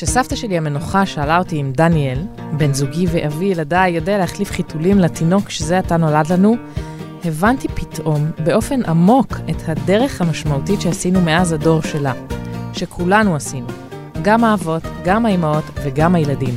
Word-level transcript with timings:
כשסבתא 0.00 0.36
שלי 0.36 0.56
המנוחה 0.56 1.06
שאלה 1.06 1.38
אותי 1.38 1.60
אם 1.60 1.72
דניאל, 1.76 2.18
בן 2.56 2.74
זוגי 2.74 3.06
ואבי 3.10 3.44
ילדיי, 3.44 3.92
יודע 3.92 4.18
להחליף 4.18 4.50
חיתולים 4.50 4.98
לתינוק 4.98 5.50
שזה 5.50 5.78
עתה 5.78 5.96
נולד 5.96 6.32
לנו, 6.32 6.56
הבנתי 7.24 7.68
פתאום, 7.68 8.30
באופן 8.44 8.84
עמוק, 8.84 9.36
את 9.50 9.68
הדרך 9.68 10.20
המשמעותית 10.20 10.80
שעשינו 10.80 11.20
מאז 11.20 11.52
הדור 11.52 11.82
שלה. 11.82 12.12
שכולנו 12.72 13.36
עשינו. 13.36 13.66
גם 14.22 14.44
האבות, 14.44 14.82
גם 15.04 15.26
האימהות 15.26 15.64
וגם 15.82 16.14
הילדים. 16.14 16.54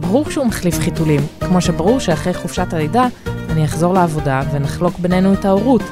ברור 0.00 0.30
שהוא 0.30 0.46
מחליף 0.46 0.78
חיתולים, 0.78 1.20
כמו 1.40 1.60
שברור 1.60 1.98
שאחרי 1.98 2.34
חופשת 2.34 2.72
הלידה 2.72 3.06
אני 3.50 3.64
אחזור 3.64 3.94
לעבודה 3.94 4.42
ונחלוק 4.52 4.98
בינינו 4.98 5.32
את 5.32 5.44
ההורות, 5.44 5.82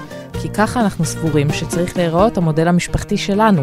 כי 0.43 0.49
ככה 0.49 0.81
אנחנו 0.81 1.05
סבורים 1.05 1.53
שצריך 1.53 1.97
להיראות 1.97 2.37
המודל 2.37 2.69
המשפחתי 2.69 3.17
שלנו. 3.17 3.63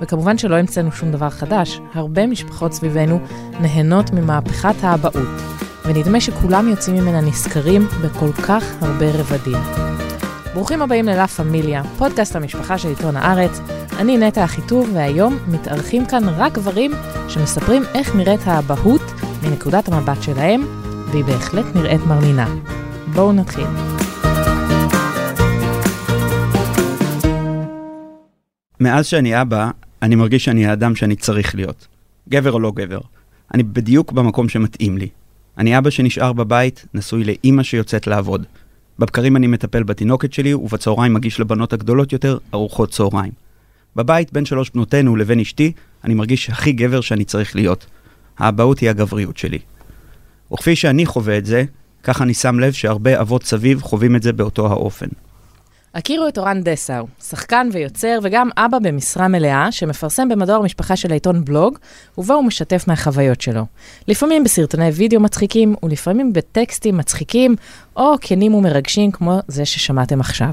וכמובן 0.00 0.38
שלא 0.38 0.56
המצאנו 0.56 0.92
שום 0.92 1.12
דבר 1.12 1.30
חדש, 1.30 1.80
הרבה 1.94 2.26
משפחות 2.26 2.72
סביבנו 2.72 3.20
נהנות 3.60 4.10
ממהפכת 4.10 4.74
האבהות, 4.82 5.28
ונדמה 5.84 6.20
שכולם 6.20 6.68
יוצאים 6.68 6.96
ממנה 6.96 7.20
נשכרים 7.20 7.86
בכל 8.04 8.32
כך 8.32 8.64
הרבה 8.80 9.06
רבדים. 9.10 9.58
ברוכים 10.54 10.82
הבאים 10.82 11.04
ללה 11.04 11.26
פמיליה, 11.26 11.82
פודקאסט 11.98 12.36
המשפחה 12.36 12.78
של 12.78 12.88
עיתון 12.88 13.16
הארץ. 13.16 13.60
אני 13.98 14.16
נטע 14.18 14.44
אחיטוב, 14.44 14.90
והיום 14.94 15.38
מתארחים 15.48 16.06
כאן 16.06 16.22
רק 16.28 16.52
גברים 16.52 16.90
שמספרים 17.28 17.82
איך 17.94 18.16
נראית 18.16 18.40
האבהות 18.44 19.02
מנקודת 19.42 19.88
המבט 19.88 20.22
שלהם, 20.22 20.64
והיא 21.10 21.24
בהחלט 21.24 21.64
נראית 21.74 22.00
מרנינה. 22.06 22.54
בואו 23.14 23.32
נתחיל. 23.32 23.66
מאז 28.80 29.06
שאני 29.06 29.40
אבא, 29.40 29.70
אני 30.04 30.14
מרגיש 30.14 30.44
שאני 30.44 30.66
האדם 30.66 30.96
שאני 30.96 31.16
צריך 31.16 31.54
להיות. 31.54 31.86
גבר 32.28 32.52
או 32.52 32.60
לא 32.60 32.72
גבר. 32.76 33.00
אני 33.54 33.62
בדיוק 33.62 34.12
במקום 34.12 34.48
שמתאים 34.48 34.98
לי. 34.98 35.08
אני 35.58 35.78
אבא 35.78 35.90
שנשאר 35.90 36.32
בבית, 36.32 36.86
נשוי 36.94 37.24
לאימא 37.24 37.62
שיוצאת 37.62 38.06
לעבוד. 38.06 38.46
בבקרים 38.98 39.36
אני 39.36 39.46
מטפל 39.46 39.82
בתינוקת 39.82 40.32
שלי, 40.32 40.54
ובצהריים 40.54 41.14
מגיש 41.14 41.40
לבנות 41.40 41.72
הגדולות 41.72 42.12
יותר 42.12 42.38
ארוחות 42.54 42.90
צהריים. 42.90 43.32
בבית 43.96 44.32
בין 44.32 44.44
שלוש 44.44 44.70
בנותינו 44.70 45.16
לבין 45.16 45.40
אשתי, 45.40 45.72
אני 46.04 46.14
מרגיש 46.14 46.50
הכי 46.50 46.72
גבר 46.72 47.00
שאני 47.00 47.24
צריך 47.24 47.56
להיות. 47.56 47.86
האבהות 48.38 48.78
היא 48.78 48.90
הגבריות 48.90 49.36
שלי. 49.36 49.58
וכפי 50.52 50.76
שאני 50.76 51.06
חווה 51.06 51.38
את 51.38 51.46
זה, 51.46 51.64
כך 52.02 52.22
אני 52.22 52.34
שם 52.34 52.58
לב 52.58 52.72
שהרבה 52.72 53.20
אבות 53.20 53.44
סביב 53.44 53.82
חווים 53.82 54.16
את 54.16 54.22
זה 54.22 54.32
באותו 54.32 54.66
האופן. 54.66 55.08
הכירו 55.94 56.28
את 56.28 56.38
אורן 56.38 56.62
דסאו, 56.62 57.06
שחקן 57.22 57.68
ויוצר 57.72 58.18
וגם 58.22 58.48
אבא 58.56 58.78
במשרה 58.78 59.28
מלאה, 59.28 59.72
שמפרסם 59.72 60.28
במדור 60.28 60.56
המשפחה 60.56 60.96
של 60.96 61.10
העיתון 61.10 61.44
בלוג, 61.44 61.78
ובו 62.18 62.34
הוא 62.34 62.44
משתף 62.44 62.84
מהחוויות 62.88 63.40
שלו. 63.40 63.66
לפעמים 64.08 64.44
בסרטוני 64.44 64.88
וידאו 64.88 65.20
מצחיקים, 65.20 65.74
ולפעמים 65.82 66.32
בטקסטים 66.32 66.96
מצחיקים, 66.96 67.56
או 67.96 68.14
כנים 68.20 68.54
ומרגשים 68.54 69.10
כמו 69.10 69.38
זה 69.48 69.64
ששמעתם 69.64 70.20
עכשיו. 70.20 70.52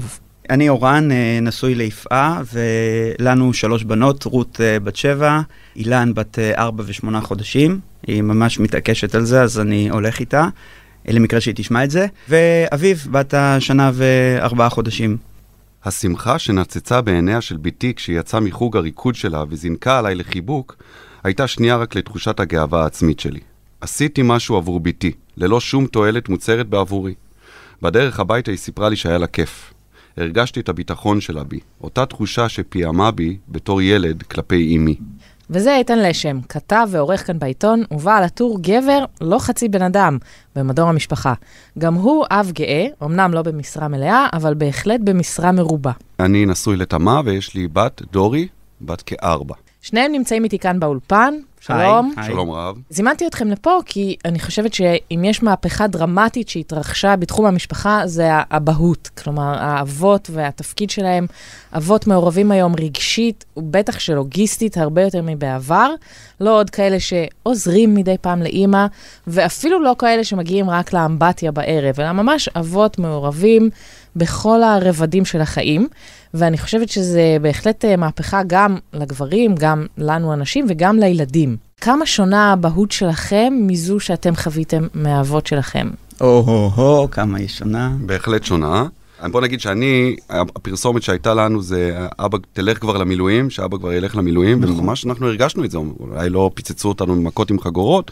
אני 0.50 0.68
אורן, 0.68 1.12
אה, 1.12 1.38
נשוי 1.42 1.74
ליפעה, 1.74 2.42
ולנו 2.52 3.54
שלוש 3.54 3.84
בנות, 3.84 4.24
רות 4.24 4.60
אה, 4.60 4.80
בת 4.80 4.96
שבע, 4.96 5.40
אילן 5.76 6.14
בת 6.14 6.38
אה, 6.38 6.52
ארבע 6.58 6.84
ושמונה 6.86 7.20
חודשים. 7.20 7.80
היא 8.06 8.22
ממש 8.22 8.60
מתעקשת 8.60 9.14
על 9.14 9.24
זה, 9.24 9.42
אז 9.42 9.60
אני 9.60 9.90
הולך 9.90 10.20
איתה, 10.20 10.46
למקרה 11.08 11.40
שהיא 11.40 11.54
תשמע 11.54 11.84
את 11.84 11.90
זה. 11.90 12.06
ואביב, 12.28 13.06
בת 13.10 13.34
השנה 13.34 13.90
וארבעה 13.94 14.68
חודשים. 14.68 15.31
השמחה 15.84 16.38
שנצצה 16.38 17.00
בעיניה 17.00 17.40
של 17.40 17.56
בתי 17.56 17.94
כשהיא 17.94 18.18
יצאה 18.20 18.40
מחוג 18.40 18.76
הריקוד 18.76 19.14
שלה 19.14 19.44
וזינקה 19.48 19.98
עליי 19.98 20.14
לחיבוק, 20.14 20.76
הייתה 21.24 21.46
שנייה 21.46 21.76
רק 21.76 21.94
לתחושת 21.94 22.40
הגאווה 22.40 22.82
העצמית 22.82 23.20
שלי. 23.20 23.40
עשיתי 23.80 24.20
משהו 24.24 24.56
עבור 24.56 24.80
בתי, 24.80 25.12
ללא 25.36 25.60
שום 25.60 25.86
תועלת 25.86 26.28
מוצרת 26.28 26.68
בעבורי. 26.68 27.14
בדרך 27.82 28.20
הביתה 28.20 28.50
היא 28.50 28.58
סיפרה 28.58 28.88
לי 28.88 28.96
שהיה 28.96 29.18
לה 29.18 29.26
כיף. 29.26 29.74
הרגשתי 30.16 30.60
את 30.60 30.68
הביטחון 30.68 31.20
שלה 31.20 31.44
בי, 31.44 31.60
אותה 31.80 32.06
תחושה 32.06 32.48
שפיעמה 32.48 33.10
בי 33.10 33.36
בתור 33.48 33.82
ילד 33.82 34.22
כלפי 34.22 34.76
אמי. 34.76 34.96
וזה 35.52 35.76
איתן 35.76 35.98
לשם, 35.98 36.40
כתב 36.48 36.88
ועורך 36.90 37.26
כאן 37.26 37.38
בעיתון, 37.38 37.82
ובעל 37.90 38.22
הטור 38.24 38.58
גבר, 38.60 39.04
לא 39.20 39.38
חצי 39.38 39.68
בן 39.68 39.82
אדם, 39.82 40.18
במדור 40.56 40.88
המשפחה. 40.88 41.34
גם 41.78 41.94
הוא 41.94 42.24
אב 42.30 42.50
גאה, 42.54 42.86
אמנם 43.02 43.34
לא 43.34 43.42
במשרה 43.42 43.88
מלאה, 43.88 44.26
אבל 44.32 44.54
בהחלט 44.54 45.00
במשרה 45.04 45.52
מרובה. 45.52 45.92
אני 46.20 46.46
נשוי 46.46 46.76
לתמה 46.76 47.20
ויש 47.24 47.54
לי 47.54 47.68
בת, 47.68 48.02
דורי, 48.12 48.48
בת 48.80 49.02
כארבע. 49.02 49.54
שניהם 49.82 50.12
נמצאים 50.12 50.44
איתי 50.44 50.58
כאן 50.58 50.80
באולפן, 50.80 51.34
שלום. 51.60 52.12
היי. 52.16 52.26
שלום 52.26 52.50
רב. 52.50 52.76
זימנתי 52.90 53.26
אתכם 53.26 53.48
לפה 53.48 53.78
כי 53.86 54.16
אני 54.24 54.40
חושבת 54.40 54.74
שאם 54.74 55.22
יש 55.24 55.42
מהפכה 55.42 55.86
דרמטית 55.86 56.48
שהתרחשה 56.48 57.16
בתחום 57.16 57.46
המשפחה, 57.46 58.02
זה 58.04 58.28
האבהות. 58.32 59.10
כלומר, 59.22 59.54
האבות 59.58 60.30
והתפקיד 60.32 60.90
שלהם, 60.90 61.26
אבות 61.76 62.06
מעורבים 62.06 62.50
היום 62.50 62.74
רגשית, 62.80 63.44
ובטח 63.56 63.98
שלוגיסטית, 63.98 64.76
הרבה 64.76 65.02
יותר 65.02 65.20
מבעבר. 65.22 65.90
לא 66.40 66.58
עוד 66.58 66.70
כאלה 66.70 66.96
שעוזרים 67.00 67.94
מדי 67.94 68.16
פעם 68.20 68.42
לאימא, 68.42 68.86
ואפילו 69.26 69.82
לא 69.82 69.94
כאלה 69.98 70.24
שמגיעים 70.24 70.70
רק 70.70 70.92
לאמבטיה 70.92 71.52
בערב, 71.52 72.00
אלא 72.00 72.12
ממש 72.12 72.48
אבות 72.48 72.98
מעורבים 72.98 73.70
בכל 74.16 74.62
הרבדים 74.62 75.24
של 75.24 75.40
החיים. 75.40 75.88
ואני 76.34 76.58
חושבת 76.58 76.88
שזה 76.88 77.36
בהחלט 77.42 77.84
אה, 77.84 77.96
מהפכה 77.96 78.42
גם 78.46 78.76
לגברים, 78.92 79.54
גם 79.54 79.86
לנו 79.98 80.32
הנשים 80.32 80.66
וגם 80.68 80.98
לילדים. 80.98 81.56
כמה 81.80 82.06
שונה 82.06 82.50
האבהות 82.50 82.92
שלכם 82.92 83.52
מזו 83.60 84.00
שאתם 84.00 84.36
חוויתם 84.36 84.86
מהאבות 84.94 85.46
שלכם? 85.46 85.90
או-הו-הו, 86.20 87.10
כמה 87.10 87.38
היא 87.38 87.48
שונה. 87.48 87.92
בהחלט 88.00 88.44
שונה. 88.44 88.86
בוא 89.30 89.40
נגיד 89.40 89.60
שאני, 89.60 90.16
הפרסומת 90.30 91.02
שהייתה 91.02 91.34
לנו 91.34 91.62
זה 91.62 92.06
אבא 92.18 92.38
תלך 92.52 92.78
כבר 92.78 92.96
למילואים, 92.96 93.50
שאבא 93.50 93.76
כבר 93.76 93.92
ילך 93.92 94.16
למילואים, 94.16 94.60
נכון. 94.60 94.78
וממש 94.78 95.06
אנחנו 95.06 95.26
הרגשנו 95.26 95.64
את 95.64 95.70
זה, 95.70 95.78
אולי 96.00 96.30
לא 96.30 96.50
פיצצו 96.54 96.88
אותנו 96.88 97.14
במכות 97.14 97.50
עם 97.50 97.60
חגורות, 97.60 98.10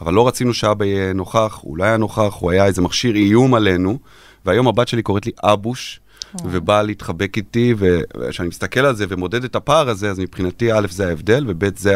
אבל 0.00 0.14
לא 0.14 0.28
רצינו 0.28 0.54
שאבא 0.54 0.84
יהיה 0.84 1.12
נוכח, 1.12 1.58
הוא 1.62 1.78
לא 1.78 1.84
היה 1.84 1.96
נוכח, 1.96 2.34
הוא 2.38 2.50
היה 2.50 2.66
איזה 2.66 2.82
מכשיר 2.82 3.14
איום 3.14 3.54
עלינו, 3.54 3.98
והיום 4.46 4.68
הבת 4.68 4.88
שלי 4.88 5.02
קוראת 5.02 5.26
לי 5.26 5.32
אבוש, 5.42 6.00
ובאה 6.44 6.82
להתחבק 6.82 7.36
איתי, 7.36 7.74
וכשאני 7.78 8.48
מסתכל 8.48 8.80
על 8.80 8.96
זה 8.96 9.04
ומודד 9.08 9.44
את 9.44 9.56
הפער 9.56 9.88
הזה, 9.88 10.10
אז 10.10 10.18
מבחינתי, 10.18 10.72
א', 10.72 10.86
זה 10.90 11.08
ההבדל, 11.08 11.44
וב', 11.48 11.78
זה 11.78 11.94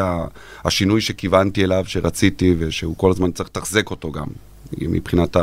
השינוי 0.65 1.01
שכיוונתי 1.01 1.65
אליו, 1.65 1.85
שרציתי, 1.87 2.55
ושהוא 2.59 2.95
כל 2.97 3.11
הזמן 3.11 3.33
צריך 3.33 3.49
לתחזק 3.49 3.91
אותו 3.91 4.13
גם, 4.13 4.27
מבחינת 4.81 5.37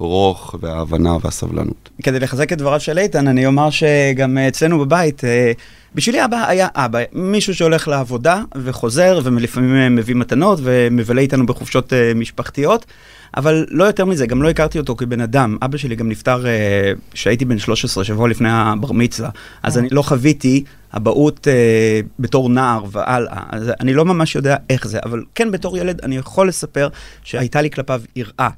הרוך 0.00 0.54
וההבנה 0.60 1.16
והסבלנות. 1.22 1.88
כדי 2.02 2.20
לחזק 2.20 2.52
את 2.52 2.58
דבריו 2.58 2.80
של 2.80 2.98
איתן, 2.98 3.28
אני 3.28 3.46
אומר 3.46 3.70
שגם 3.70 4.38
אצלנו 4.38 4.78
בבית, 4.78 5.24
אה, 5.24 5.52
בשבילי 5.94 6.24
אבא 6.24 6.44
היה 6.48 6.68
אבא, 6.74 6.98
מישהו 7.12 7.54
שהולך 7.54 7.88
לעבודה 7.88 8.42
וחוזר, 8.56 9.20
ולפעמים 9.24 9.76
אה, 9.76 9.88
מביא 9.88 10.14
מתנות 10.14 10.58
ומבלה 10.62 11.20
איתנו 11.20 11.46
בחופשות 11.46 11.92
אה, 11.92 12.12
משפחתיות, 12.14 12.86
אבל 13.36 13.66
לא 13.70 13.84
יותר 13.84 14.04
מזה, 14.04 14.26
גם 14.26 14.42
לא 14.42 14.50
הכרתי 14.50 14.78
אותו 14.78 14.96
כבן 14.96 15.20
אדם. 15.20 15.56
אבא 15.62 15.76
שלי 15.76 15.96
גם 15.96 16.08
נפטר 16.08 16.44
כשהייתי 17.10 17.44
בן 17.44 17.58
13, 17.58 18.04
שבוע 18.04 18.28
לפני 18.28 18.48
הבר 18.50 18.92
מצווה, 18.92 19.30
אז 19.62 19.78
אני 19.78 19.88
לא 19.90 20.02
חוויתי 20.02 20.64
אבהות 20.96 21.48
אה, 21.48 22.00
בתור 22.18 22.50
נער 22.50 22.84
והלאה. 22.92 23.42
אז 23.50 23.70
אני 23.80 23.94
לא 23.94 24.04
ממש 24.04 24.34
יודע 24.34 24.56
איך 24.70 24.88
זה, 24.88 24.98
אבל 25.04 25.22
כן 25.34 25.50
בתור 25.50 25.78
ילד 25.78 26.00
אני 26.00 26.16
יכול 26.16 26.48
לספר 26.48 26.88
שהייתה 27.24 27.62
לי 27.62 27.70
כלפיו 27.70 28.02
יראה. 28.16 28.48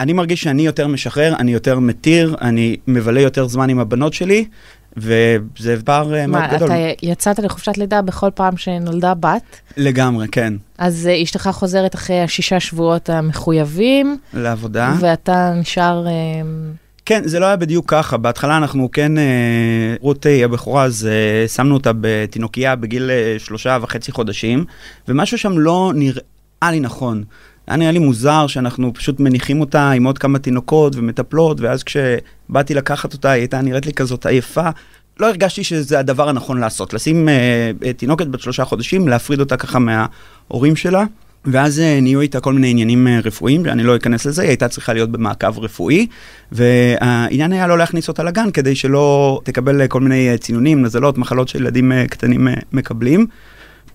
אני 0.00 0.12
מרגיש 0.12 0.42
שאני 0.42 0.66
יותר 0.66 0.86
משחרר, 0.86 1.34
אני 1.38 1.52
יותר 1.52 1.78
מתיר, 1.78 2.36
אני 2.40 2.76
מבלה 2.86 3.20
יותר 3.20 3.48
זמן 3.48 3.70
עם 3.70 3.78
הבנות 3.78 4.14
שלי, 4.14 4.44
וזה 4.96 5.76
פער 5.84 6.14
אה, 6.14 6.26
מאוד 6.26 6.40
מה, 6.40 6.56
גדול. 6.56 6.68
אתה 6.68 6.76
יצאת 7.02 7.38
לחופשת 7.38 7.78
לידה 7.78 8.02
בכל 8.02 8.30
פעם 8.34 8.56
שנולדה 8.56 9.14
בת, 9.14 9.60
לגמרי, 9.76 10.28
כן. 10.28 10.54
אז 10.78 11.06
אה, 11.06 11.22
אשתך 11.22 11.50
חוזרת 11.52 11.94
אחרי 11.94 12.20
השישה 12.20 12.60
שבועות 12.60 13.10
המחויבים, 13.10 14.18
לעבודה. 14.34 14.94
ואתה 15.00 15.52
נשאר... 15.56 16.06
אה, 16.06 16.12
כן, 17.08 17.22
זה 17.24 17.40
לא 17.40 17.46
היה 17.46 17.56
בדיוק 17.56 17.90
ככה. 17.90 18.16
בהתחלה 18.16 18.56
אנחנו 18.56 18.90
כן, 18.92 19.12
רות 20.00 20.26
היא 20.26 20.44
הבכורה, 20.44 20.84
אז 20.84 21.08
שמנו 21.46 21.74
אותה 21.74 21.90
בתינוקייה 22.00 22.76
בגיל 22.76 23.10
שלושה 23.38 23.78
וחצי 23.82 24.12
חודשים, 24.12 24.64
ומשהו 25.08 25.38
שם 25.38 25.58
לא 25.58 25.92
נראה 25.94 26.70
לי 26.70 26.80
נכון. 26.80 27.24
היה 27.66 27.76
נראה 27.76 27.90
לי 27.90 27.98
מוזר 27.98 28.46
שאנחנו 28.46 28.94
פשוט 28.94 29.20
מניחים 29.20 29.60
אותה 29.60 29.90
עם 29.90 30.04
עוד 30.04 30.18
כמה 30.18 30.38
תינוקות 30.38 30.96
ומטפלות, 30.96 31.60
ואז 31.60 31.82
כשבאתי 31.82 32.74
לקחת 32.74 33.12
אותה, 33.12 33.30
היא 33.30 33.40
הייתה 33.40 33.60
נראית 33.60 33.86
לי 33.86 33.92
כזאת 33.92 34.26
עייפה. 34.26 34.68
לא 35.20 35.28
הרגשתי 35.28 35.64
שזה 35.64 35.98
הדבר 35.98 36.28
הנכון 36.28 36.60
לעשות, 36.60 36.94
לשים 36.94 37.28
אה, 37.28 37.92
תינוקת 37.96 38.26
בת 38.26 38.40
שלושה 38.40 38.64
חודשים, 38.64 39.08
להפריד 39.08 39.40
אותה 39.40 39.56
ככה 39.56 39.78
מההורים 39.78 40.76
שלה. 40.76 41.04
ואז 41.46 41.80
אה, 41.80 41.98
נהיו 42.02 42.20
איתה 42.20 42.40
כל 42.40 42.52
מיני 42.52 42.70
עניינים 42.70 43.06
אה, 43.08 43.20
רפואיים, 43.24 43.62
ואני 43.64 43.82
לא 43.82 43.96
אכנס 43.96 44.26
לזה, 44.26 44.42
היא 44.42 44.48
הייתה 44.48 44.68
צריכה 44.68 44.92
להיות 44.92 45.10
במעקב 45.10 45.58
רפואי, 45.58 46.06
והעניין 46.52 47.52
היה 47.52 47.66
לא 47.66 47.78
להכניס 47.78 48.08
אותה 48.08 48.22
לגן 48.22 48.50
כדי 48.50 48.74
שלא 48.74 49.40
תקבל 49.44 49.80
אה, 49.80 49.88
כל 49.88 50.00
מיני 50.00 50.38
צינונים, 50.38 50.82
נזלות, 50.82 51.18
מחלות 51.18 51.48
שילדים 51.48 51.92
אה, 51.92 52.06
קטנים 52.08 52.48
אה, 52.48 52.54
מקבלים. 52.72 53.26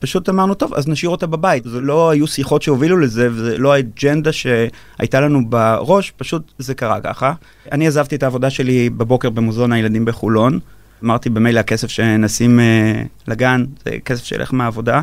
פשוט 0.01 0.29
אמרנו, 0.29 0.53
טוב, 0.53 0.73
אז 0.73 0.87
נשאיר 0.87 1.09
אותה 1.09 1.27
בבית. 1.27 1.63
זה 1.63 1.81
לא 1.81 2.09
היו 2.09 2.27
שיחות 2.27 2.61
שהובילו 2.61 2.97
לזה, 2.97 3.29
וזה 3.31 3.57
לא 3.57 3.73
האג'נדה 3.73 4.31
שהייתה 4.31 5.21
לנו 5.21 5.49
בראש, 5.49 6.11
פשוט 6.17 6.51
זה 6.57 6.73
קרה 6.73 7.01
ככה. 7.01 7.33
אני 7.71 7.87
עזבתי 7.87 8.15
את 8.15 8.23
העבודה 8.23 8.49
שלי 8.49 8.89
בבוקר 8.89 9.29
במוזיאון 9.29 9.71
הילדים 9.71 10.05
בחולון. 10.05 10.59
אמרתי, 11.03 11.29
במילא 11.29 11.59
הכסף 11.59 11.87
שנשים 11.87 12.59
אה, 12.59 13.03
לגן, 13.27 13.65
זה 13.85 13.91
כסף 14.05 14.23
שילך 14.23 14.53
מהעבודה. 14.53 15.01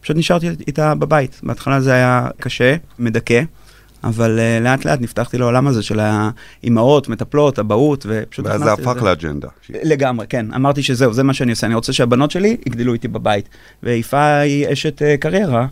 פשוט 0.00 0.16
נשארתי 0.16 0.48
איתה 0.66 0.94
בבית. 0.94 1.40
בהתחלה 1.42 1.80
זה 1.80 1.92
היה 1.92 2.28
קשה, 2.40 2.76
מדכא. 2.98 3.42
אבל 4.04 4.38
uh, 4.38 4.64
לאט 4.64 4.84
לאט 4.84 5.00
נפתחתי 5.00 5.38
לעולם 5.38 5.66
הזה 5.66 5.82
של 5.82 6.00
האימהות, 6.00 7.08
מטפלות, 7.08 7.58
אבהות, 7.58 8.06
ופשוט 8.08 8.46
ואז 8.46 8.62
זה 8.62 8.72
הפך 8.72 9.02
לאג'נדה. 9.02 9.48
לגמרי, 9.70 10.26
כן. 10.26 10.46
אמרתי 10.54 10.82
שזהו, 10.82 11.12
זה 11.12 11.22
מה 11.22 11.34
שאני 11.34 11.50
עושה. 11.50 11.66
אני 11.66 11.74
רוצה 11.74 11.92
שהבנות 11.92 12.30
שלי 12.30 12.56
יגדלו 12.66 12.92
איתי 12.92 13.08
בבית. 13.08 13.48
ויפה 13.82 14.36
היא 14.36 14.72
אשת 14.72 15.02
uh, 15.02 15.20
קריירה. 15.20 15.66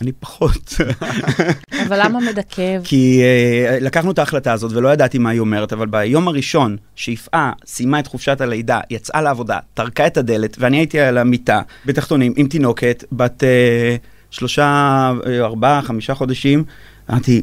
אני 0.00 0.12
פחות. 0.12 0.74
אבל 1.86 2.00
למה 2.04 2.20
מדכא? 2.20 2.78
כי 2.84 3.22
uh, 3.22 3.84
לקחנו 3.84 4.10
את 4.10 4.18
ההחלטה 4.18 4.52
הזאת 4.52 4.72
ולא 4.72 4.88
ידעתי 4.88 5.18
מה 5.18 5.30
היא 5.30 5.40
אומרת, 5.40 5.72
אבל 5.72 5.86
ביום 5.86 6.28
הראשון 6.28 6.76
שיפעה 6.96 7.52
סיימה 7.66 7.98
את 7.98 8.06
חופשת 8.06 8.40
הלידה, 8.40 8.80
יצאה 8.90 9.22
לעבודה, 9.22 9.58
טרקה 9.74 10.06
את 10.06 10.16
הדלת, 10.16 10.56
ואני 10.58 10.76
הייתי 10.76 11.00
על 11.00 11.18
המיטה 11.18 11.62
בתחתונים 11.86 12.32
עם 12.36 12.48
תינוקת 12.48 13.04
בת 13.12 13.42
uh, 13.42 13.46
שלושה, 14.30 15.12
ארבעה, 15.40 15.82
חמישה 15.82 16.14
חודשים, 16.14 16.64
אמרתי, 17.10 17.42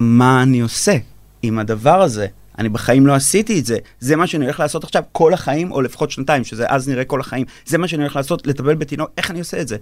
מה 0.00 0.42
אני 0.42 0.60
עושה 0.60 0.96
עם 1.42 1.58
הדבר 1.58 2.02
הזה? 2.02 2.26
אני 2.58 2.68
בחיים 2.68 3.06
לא 3.06 3.14
עשיתי 3.14 3.60
את 3.60 3.66
זה. 3.66 3.78
זה 4.00 4.16
מה 4.16 4.26
שאני 4.26 4.44
הולך 4.44 4.60
לעשות 4.60 4.84
עכשיו 4.84 5.02
כל 5.12 5.34
החיים, 5.34 5.72
או 5.72 5.82
לפחות 5.82 6.10
שנתיים, 6.10 6.44
שזה 6.44 6.66
אז 6.68 6.88
נראה 6.88 7.04
כל 7.04 7.20
החיים. 7.20 7.46
זה 7.66 7.78
מה 7.78 7.88
שאני 7.88 8.02
הולך 8.02 8.16
לעשות, 8.16 8.46
לטפל 8.46 8.74
בתינוק, 8.74 9.10
איך 9.16 9.30
אני 9.30 9.38
עושה 9.38 9.60
את 9.60 9.68
זה? 9.68 9.76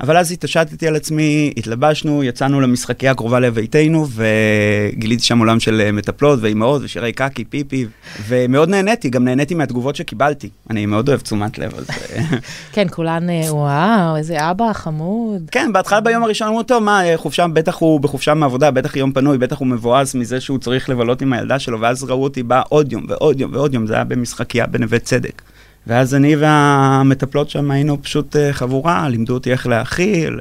אבל 0.00 0.16
אז 0.16 0.32
התעשתתי 0.32 0.88
על 0.88 0.96
עצמי, 0.96 1.52
התלבשנו, 1.56 2.24
יצאנו 2.24 2.60
למשחקייה 2.60 3.12
הקרובה 3.12 3.40
לביתנו, 3.40 4.06
וגיליתי 4.10 5.22
שם 5.22 5.38
עולם 5.38 5.60
של 5.60 5.80
אה, 5.80 5.92
מטפלות 5.92 6.38
ואימהות 6.42 6.82
ושירי 6.84 7.12
קקי, 7.12 7.44
פיפי, 7.44 7.86
ומאוד 8.28 8.68
נהניתי, 8.68 9.10
גם 9.10 9.24
נהניתי 9.24 9.54
מהתגובות 9.54 9.96
שקיבלתי. 9.96 10.48
אני 10.70 10.86
מאוד 10.86 11.08
אוהב 11.08 11.20
תשומת 11.20 11.58
לב, 11.58 11.74
אז... 11.74 11.86
אה, 11.90 12.22
כן, 12.74 12.86
כולן, 12.90 13.30
אה, 13.30 13.54
וואו, 13.54 14.16
איזה 14.16 14.50
אבא 14.50 14.72
חמוד. 14.72 15.42
כן, 15.50 15.72
בהתחלה 15.72 16.00
ביום 16.00 16.22
הראשון 16.22 16.48
אמרו, 16.48 16.62
טוב, 16.62 16.82
מה, 16.82 17.02
חופשה, 17.16 17.46
בטח 17.48 17.76
הוא 17.76 18.00
בחופשה 18.00 18.34
מעבודה, 18.34 18.70
בטח 18.70 18.96
יום 18.96 19.12
פנוי, 19.12 19.38
בטח 19.38 19.58
הוא 19.58 19.68
מבואס 19.68 20.14
מזה 20.14 20.40
שהוא 20.40 20.58
צריך 20.58 20.88
לבלות 20.88 21.22
עם 21.22 21.32
הילדה 21.32 21.58
שלו, 21.58 21.80
ואז 21.80 22.04
ראו 22.04 22.22
אותי 22.22 22.42
בא 22.42 22.62
עוד 22.68 22.92
יום 22.92 23.04
ועוד 23.08 23.40
יום 23.40 23.50
ועוד 23.54 23.74
יום, 23.74 23.86
זה 23.86 23.94
היה 23.94 24.04
במשחקייה 24.04 24.66
בנווה 24.66 24.98
צדק. 24.98 25.42
ואז 25.86 26.14
אני 26.14 26.36
והמטפלות 26.36 27.50
שם 27.50 27.70
היינו 27.70 28.02
פשוט 28.02 28.36
אה, 28.36 28.52
חבורה, 28.52 29.08
לימדו 29.08 29.34
אותי 29.34 29.52
איך 29.52 29.66
להאכיל. 29.66 30.40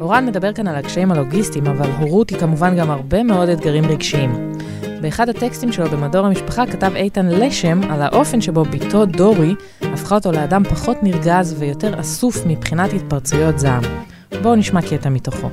אורן 0.00 0.26
מדבר 0.26 0.52
כאן 0.52 0.68
על 0.68 0.76
הקשיים 0.76 1.12
הלוגיסטיים, 1.12 1.66
אבל 1.66 1.90
הורות 1.98 2.30
היא 2.30 2.38
כמובן 2.38 2.76
גם 2.76 2.90
הרבה 2.90 3.22
מאוד 3.22 3.48
אתגרים 3.48 3.84
רגשיים. 3.84 4.52
באחד 5.00 5.28
הטקסטים 5.28 5.72
שלו 5.72 5.86
במדור 5.88 6.26
המשפחה 6.26 6.66
כתב 6.66 6.92
איתן 6.94 7.26
לשם 7.26 7.80
על 7.90 8.02
האופן 8.02 8.40
שבו 8.40 8.64
בתו 8.64 9.06
דורי 9.06 9.54
הפכה 9.80 10.14
אותו 10.14 10.32
לאדם 10.32 10.64
פחות 10.64 10.96
נרגז 11.02 11.56
ויותר 11.58 12.00
אסוף 12.00 12.36
מבחינת 12.46 12.92
התפרצויות 12.92 13.58
זעם. 13.58 13.82
בואו 14.42 14.56
נשמע 14.56 14.82
קטע 14.82 15.08
מתוכו. 15.08 15.50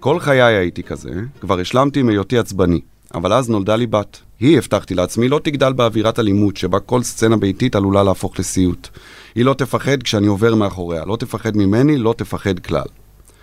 כל 0.00 0.20
חיי 0.20 0.42
הייתי 0.42 0.82
כזה, 0.82 1.10
כבר 1.40 1.60
השלמתי 1.60 2.00
עם 2.00 2.08
היותי 2.08 2.38
עצבני, 2.38 2.80
אבל 3.14 3.32
אז 3.32 3.50
נולדה 3.50 3.76
לי 3.76 3.86
בת. 3.86 4.20
היא, 4.40 4.58
הבטחתי 4.58 4.94
לעצמי, 4.94 5.28
לא 5.28 5.40
תגדל 5.44 5.72
באווירת 5.72 6.18
אלימות 6.18 6.56
שבה 6.56 6.80
כל 6.80 7.02
סצנה 7.02 7.36
ביתית 7.36 7.76
עלולה 7.76 8.02
להפוך 8.02 8.38
לסיוט. 8.38 8.88
היא 9.34 9.44
לא 9.44 9.54
תפחד 9.54 10.02
כשאני 10.02 10.26
עובר 10.26 10.54
מאחוריה, 10.54 11.04
לא 11.04 11.16
תפחד 11.16 11.56
ממני, 11.56 11.96
לא 11.96 12.14
תפחד 12.16 12.58
כלל. 12.58 12.86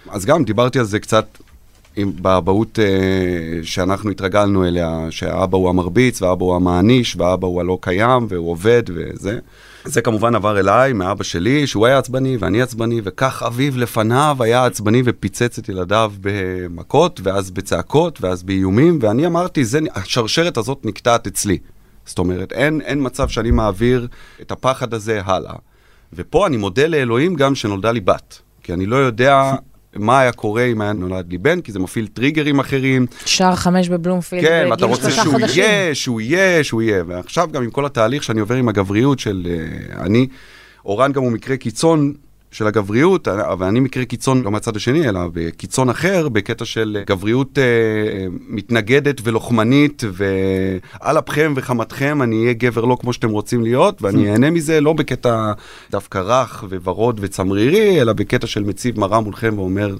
אז 0.09 0.25
גם 0.25 0.44
דיברתי 0.44 0.79
על 0.79 0.85
זה 0.85 1.00
קצת 1.00 1.25
באבהות 1.97 2.79
אה, 2.79 3.63
שאנחנו 3.63 4.09
התרגלנו 4.09 4.65
אליה, 4.65 5.07
שהאבא 5.09 5.57
הוא 5.57 5.69
המרביץ, 5.69 6.21
והאבא 6.21 6.45
הוא 6.45 6.56
המעניש, 6.56 7.15
והאבא 7.15 7.47
הוא 7.47 7.62
הלא 7.62 7.77
קיים, 7.81 8.25
והוא 8.29 8.51
עובד 8.51 8.83
וזה. 8.88 9.39
זה 9.85 10.01
כמובן 10.01 10.35
עבר 10.35 10.59
אליי 10.59 10.93
מאבא 10.93 11.23
שלי, 11.23 11.67
שהוא 11.67 11.85
היה 11.85 11.97
עצבני 11.97 12.37
ואני 12.37 12.61
עצבני, 12.61 13.01
וכך 13.03 13.43
אביו 13.47 13.77
לפניו 13.77 14.37
היה 14.39 14.65
עצבני 14.65 15.01
ופיצץ 15.05 15.57
את 15.57 15.69
ילדיו 15.69 16.11
במכות, 16.21 17.19
ואז 17.23 17.51
בצעקות, 17.51 18.21
ואז 18.21 18.43
באיומים, 18.43 18.99
ואני 19.01 19.25
אמרתי, 19.25 19.65
זה, 19.65 19.79
השרשרת 19.95 20.57
הזאת 20.57 20.85
נקטעת 20.85 21.27
אצלי. 21.27 21.57
זאת 22.05 22.19
אומרת, 22.19 22.53
אין, 22.53 22.81
אין 22.81 23.05
מצב 23.05 23.29
שאני 23.29 23.51
מעביר 23.51 24.07
את 24.41 24.51
הפחד 24.51 24.93
הזה 24.93 25.21
הלאה. 25.25 25.55
ופה 26.13 26.47
אני 26.47 26.57
מודה 26.57 26.87
לאלוהים 26.87 27.35
גם 27.35 27.55
שנולדה 27.55 27.91
לי 27.91 27.99
בת. 27.99 28.41
כי 28.63 28.73
אני 28.73 28.85
לא 28.85 28.95
יודע 28.95 29.53
מה 29.95 30.19
היה 30.19 30.31
קורה 30.31 30.65
אם 30.65 30.81
היה 30.81 30.93
נולד 30.93 31.31
לי 31.31 31.38
בן, 31.38 31.61
כי 31.61 31.71
זה 31.71 31.79
מפעיל 31.79 32.07
טריגרים 32.07 32.59
אחרים. 32.59 33.05
שער 33.25 33.55
חמש 33.55 33.89
בבלומפילד, 33.89 34.43
כן, 34.43 34.73
אתה 34.73 34.85
רוצה 34.85 35.11
שהוא 35.11 35.31
חודשים. 35.31 35.63
יהיה, 35.63 35.95
שהוא 35.95 36.21
יהיה, 36.21 36.63
שהוא 36.63 36.81
יהיה. 36.81 37.03
ועכשיו 37.07 37.49
גם 37.51 37.63
עם 37.63 37.69
כל 37.69 37.85
התהליך 37.85 38.23
שאני 38.23 38.39
עובר 38.39 38.55
עם 38.55 38.69
הגבריות 38.69 39.19
של 39.19 39.47
uh, 39.47 39.99
אני, 39.99 40.27
אורן 40.85 41.11
גם 41.11 41.21
הוא 41.21 41.31
מקרה 41.31 41.57
קיצון 41.57 42.13
של 42.51 42.68
הגבריות, 42.68 43.27
אבל 43.27 43.68
אני 43.68 43.80
מקרה 43.80 44.06
קיצון 44.06 44.42
לא 44.42 44.51
מהצד 44.51 44.75
השני, 44.75 45.09
אלא 45.09 45.19
בקיצון 45.33 45.89
אחר, 45.89 46.30
בקטע 46.30 46.65
של 46.65 47.03
גבריות 47.07 47.57
אה, 47.57 47.63
מתנגדת 48.48 49.21
ולוחמנית, 49.24 50.03
ועל 50.12 51.19
אפכם 51.19 51.53
וחמתכם 51.56 52.21
אני 52.21 52.42
אהיה 52.42 52.53
גבר 52.53 52.86
לא 52.86 52.98
כמו 53.01 53.13
שאתם 53.13 53.30
רוצים 53.30 53.63
להיות, 53.63 54.01
ואני 54.01 54.31
אהנה 54.31 54.50
מזה 54.50 54.81
לא 54.81 54.94
בקטע 54.94 55.51
דווקא 55.92 56.18
רך 56.18 56.63
וורוד 56.83 57.19
וצמרירי, 57.24 58.01
אלא 58.01 58.13
בקטע 58.13 58.48
של 58.48 58.63
מציב 58.63 59.00
מראה 59.00 59.19
מולכם 59.19 59.53
ואומר, 59.57 59.95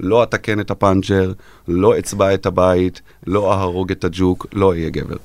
לא 0.00 0.22
אתקן 0.22 0.60
את 0.60 0.70
הפאנצ'ר, 0.70 1.32
לא 1.68 1.98
אצבע 1.98 2.34
את 2.34 2.46
הבית, 2.46 3.00
לא 3.26 3.52
אהרוג 3.52 3.90
את 3.90 4.04
הג'וק, 4.04 4.46
לא 4.52 4.70
אהיה 4.70 4.90
גבר. 4.90 5.16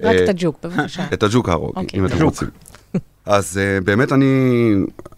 רק 0.00 0.16
את 0.24 0.28
הג'וק, 0.28 0.56
בבקשה. 0.62 1.06
את 1.12 1.22
הג'וק 1.22 1.48
אהרוג, 1.48 1.72
אוקיי. 1.76 2.00
אם 2.00 2.06
אתם 2.06 2.24
רוצים. 2.24 2.48
אז 3.26 3.60
uh, 3.60 3.84
באמת 3.84 4.12
אני 4.12 4.72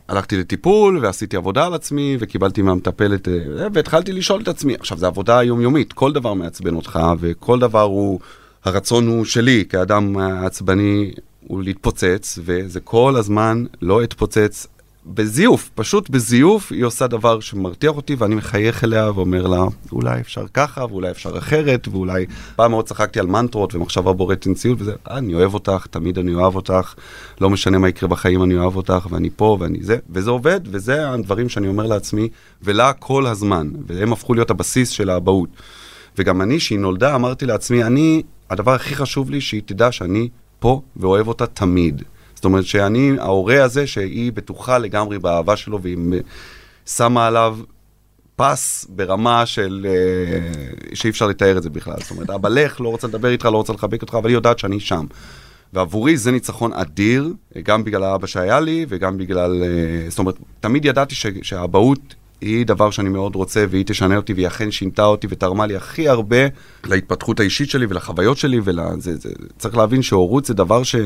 הלכתי 0.09 0.37
לטיפול 0.37 0.99
ועשיתי 1.03 1.37
עבודה 1.37 1.67
על 1.67 1.75
עצמי 1.75 2.17
וקיבלתי 2.21 2.63
מהמטפלת 2.63 3.29
uh, 3.29 3.31
והתחלתי 3.73 4.13
לשאול 4.13 4.41
את 4.43 4.49
עצמי. 4.49 4.75
עכשיו, 4.75 4.99
זו 4.99 5.07
עבודה 5.07 5.43
יומיומית, 5.43 5.93
כל 5.93 6.13
דבר 6.13 6.35
מעצבן 6.35 6.75
אותך 6.75 6.99
וכל 7.21 7.59
דבר 7.59 7.83
הוא, 7.83 8.21
הרצון 8.65 9.07
הוא 9.07 9.25
שלי 9.25 9.65
כאדם 9.69 10.17
עצבני 10.19 11.11
הוא 11.47 11.63
להתפוצץ, 11.63 12.39
וזה 12.45 12.81
כל 12.81 13.17
הזמן 13.17 13.65
לא 13.83 14.05
אתפוצץ 14.05 14.67
בזיוף, 15.07 15.71
פשוט 15.75 16.11
בזיוף, 16.11 16.73
היא 16.73 16.85
עושה 16.85 17.07
דבר 17.07 17.41
שמרתיח 17.41 17.97
אותי 17.97 18.15
ואני 18.15 18.35
מחייך 18.35 18.85
אליה 18.85 19.11
ואומר 19.15 19.47
לה, 19.47 19.65
אולי 19.93 20.21
אפשר 20.21 20.45
ככה 20.55 20.85
ואולי 20.85 21.11
אפשר 21.11 21.39
אחרת, 21.39 21.89
ואולי 21.89 22.27
פעם 22.57 22.71
מאוד 22.71 22.87
צחקתי 22.87 23.21
על 23.21 23.27
מנטרות 23.27 23.75
ומחשבה 23.75 24.13
בוראת 24.13 24.47
אינציול 24.47 24.77
וזה, 24.79 24.93
אה, 25.11 25.19
אני 25.19 25.35
אוהב 25.35 25.55
אותך, 25.55 25.87
תמיד 25.91 26.19
אני 26.19 26.35
אוהב 26.35 26.57
אותך, 26.57 26.95
לא 27.41 27.51
משנה 27.51 27.79
מה 27.79 27.89
יקרה 27.89 28.09
בחיים, 28.09 28.43
אני 28.43 28.57
אוהב 28.57 28.77
אותך 28.77 29.07
ואני 29.11 29.31
פה 29.37 29.57
ואני 29.61 29.79
זה, 29.83 29.99
וזה 30.11 30.31
עובד, 30.31 30.61
וזה 30.65 31.11
הדברים 31.11 31.49
שאני 31.49 31.69
אומר 31.69 31.87
לעצמי, 31.87 32.29
ולה 32.63 32.93
כל 32.93 33.27
הזמן, 33.27 33.71
והם 33.87 34.13
הפכו 34.13 34.35
להיות 34.35 34.51
הבסיס 34.51 34.89
של 34.89 35.11
האבהות. 35.11 35.49
וגם 36.19 36.43
אני, 36.43 36.61
שהיא 36.61 36.79
נולדה, 36.79 37.15
אמרתי 37.15 37.47
לעצמי, 37.47 37.85
אני, 37.85 38.23
הדבר 38.51 38.75
הכי 38.75 38.95
חשוב 38.95 39.31
לי 39.31 39.41
שהיא 39.41 39.63
תדע 39.67 39.93
שאני 39.93 40.29
פה 40.59 40.81
ואוהב 40.97 41.29
אותה 41.29 41.47
תמיד. 41.47 42.03
זאת 42.41 42.45
אומרת 42.45 42.65
שאני, 42.65 43.13
ההורה 43.19 43.65
הזה, 43.65 43.87
שהיא 43.87 44.33
בטוחה 44.33 44.79
לגמרי 44.79 45.19
באהבה 45.19 45.57
שלו, 45.57 45.83
והיא 45.83 45.97
שמה 46.87 47.27
עליו 47.27 47.59
פס 48.37 48.87
ברמה 48.89 49.47
של... 49.47 49.87
אה, 49.89 50.95
שאי 50.95 51.11
אפשר 51.11 51.27
לתאר 51.27 51.59
את 51.59 51.63
זה 51.63 51.71
בכלל. 51.71 51.95
זאת 51.99 52.11
אומרת, 52.11 52.31
אבא 52.31 52.49
לך, 52.49 52.81
לא 52.81 52.89
רוצה 52.89 53.07
לדבר 53.07 53.29
איתך, 53.29 53.45
לא 53.45 53.57
רוצה 53.57 53.73
לחבק 53.73 54.03
אותך, 54.03 54.15
אבל 54.15 54.29
היא 54.29 54.35
יודעת 54.35 54.59
שאני 54.59 54.81
שם. 54.81 55.07
ועבורי 55.73 56.17
זה 56.17 56.31
ניצחון 56.31 56.73
אדיר, 56.73 57.33
גם 57.63 57.85
בגלל 57.85 58.05
האבא 58.05 58.27
שהיה 58.27 58.61
לי, 58.61 58.87
וגם 58.89 59.19
בגלל... 59.19 59.63
אה, 59.63 60.11
זאת 60.11 60.19
אומרת, 60.19 60.35
תמיד 60.61 60.85
ידעתי 60.85 61.15
שהאבהות 61.43 62.15
היא 62.41 62.67
דבר 62.67 62.91
שאני 62.91 63.09
מאוד 63.09 63.35
רוצה, 63.35 63.65
והיא 63.71 63.85
תשנה 63.87 64.17
אותי, 64.17 64.33
והיא 64.33 64.47
אכן 64.47 64.71
שינתה 64.71 65.05
אותי 65.05 65.27
ותרמה 65.31 65.67
לי 65.67 65.77
הכי 65.77 66.09
הרבה 66.09 66.37
להתפתחות 66.85 67.41
האישית 67.41 67.71
שלי 67.71 67.87
ולחוויות 67.87 68.39
שלי, 68.39 68.61
ולזה, 68.65 69.17
זה, 69.17 69.31
צריך 69.59 69.77
להבין 69.77 70.03
שהורות 70.03 70.45
זה 70.45 70.55
דבר 70.55 70.83
ש, 70.83 70.97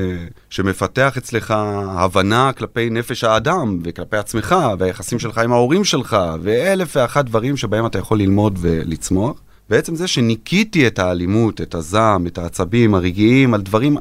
שמפתח 0.51 1.17
אצלך 1.19 1.55
הבנה 1.89 2.53
כלפי 2.53 2.91
נפש 2.91 3.25
האדם, 3.25 3.79
וכלפי 3.85 4.17
עצמך, 4.17 4.57
והיחסים 4.79 5.19
שלך 5.19 5.39
עם 5.39 5.53
ההורים 5.53 5.85
שלך, 5.85 6.17
ואלף 6.43 6.97
ואחת 6.97 7.25
דברים 7.25 7.57
שבהם 7.57 7.87
אתה 7.87 7.99
יכול 7.99 8.19
ללמוד 8.19 8.59
ולצמוח. 8.61 9.41
בעצם 9.71 9.95
זה 9.95 10.09
שניקיתי 10.09 10.87
את 10.87 10.99
האלימות, 10.99 11.61
את 11.61 11.75
הזעם, 11.75 12.27
את 12.27 12.39
העצבים 12.39 12.95
הרגעיים, 12.95 13.55
על 13.55 13.63
דברים 13.63 13.97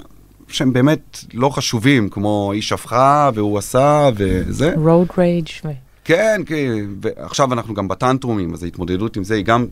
שהם 0.47 0.73
באמת 0.73 1.19
לא 1.33 1.49
חשובים, 1.49 2.09
כמו 2.09 2.51
היא 2.53 2.61
שפכה 2.61 3.29
והוא 3.33 3.57
עשה 3.57 4.09
וזה. 4.15 4.73
road 4.75 5.11
rage. 5.11 5.67
כן, 6.03 6.41
כן, 6.45 6.86
ועכשיו 7.01 7.53
אנחנו 7.53 7.74
גם 7.74 7.88
בטנטרומים, 7.88 8.53
אז 8.53 8.63
ההתמודדות 8.63 9.17
עם 9.17 9.24
זה 9.24 9.36
היא 9.36 9.45
גם 9.45 9.65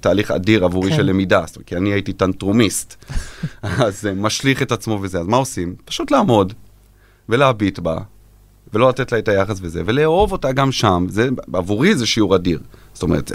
תהליך 0.00 0.30
אדיר 0.30 0.64
עבורי 0.64 0.90
כן. 0.90 0.96
של 0.96 1.02
למידה, 1.02 1.44
זאת 1.46 1.56
אומרת, 1.56 1.68
כי 1.68 1.76
אני 1.76 1.92
הייתי 1.92 2.12
טנטרומיסט, 2.12 3.04
אז 3.62 4.02
זה 4.02 4.12
משליך 4.14 4.62
את 4.62 4.72
עצמו 4.72 4.98
וזה, 5.02 5.20
אז 5.20 5.26
מה 5.26 5.36
עושים? 5.36 5.74
פשוט 5.84 6.10
לעמוד 6.10 6.52
ולהביט 7.28 7.78
בה, 7.78 7.98
ולא 8.74 8.88
לתת 8.88 9.12
לה 9.12 9.18
את 9.18 9.28
היחס 9.28 9.58
וזה, 9.62 9.82
ולאהוב 9.86 10.32
אותה 10.32 10.52
גם 10.52 10.72
שם, 10.72 11.06
זה, 11.08 11.28
עבורי 11.52 11.94
זה 11.94 12.06
שיעור 12.06 12.36
אדיר. 12.36 12.60
זאת 12.98 13.02
אומרת, 13.02 13.32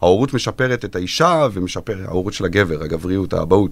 ההורות 0.00 0.34
משפרת 0.34 0.84
את 0.84 0.96
האישה 0.96 1.46
ומשפרת, 1.52 2.08
ההורות 2.08 2.32
של 2.32 2.44
הגבר, 2.44 2.82
הגבריות, 2.82 3.32
האבהות, 3.32 3.70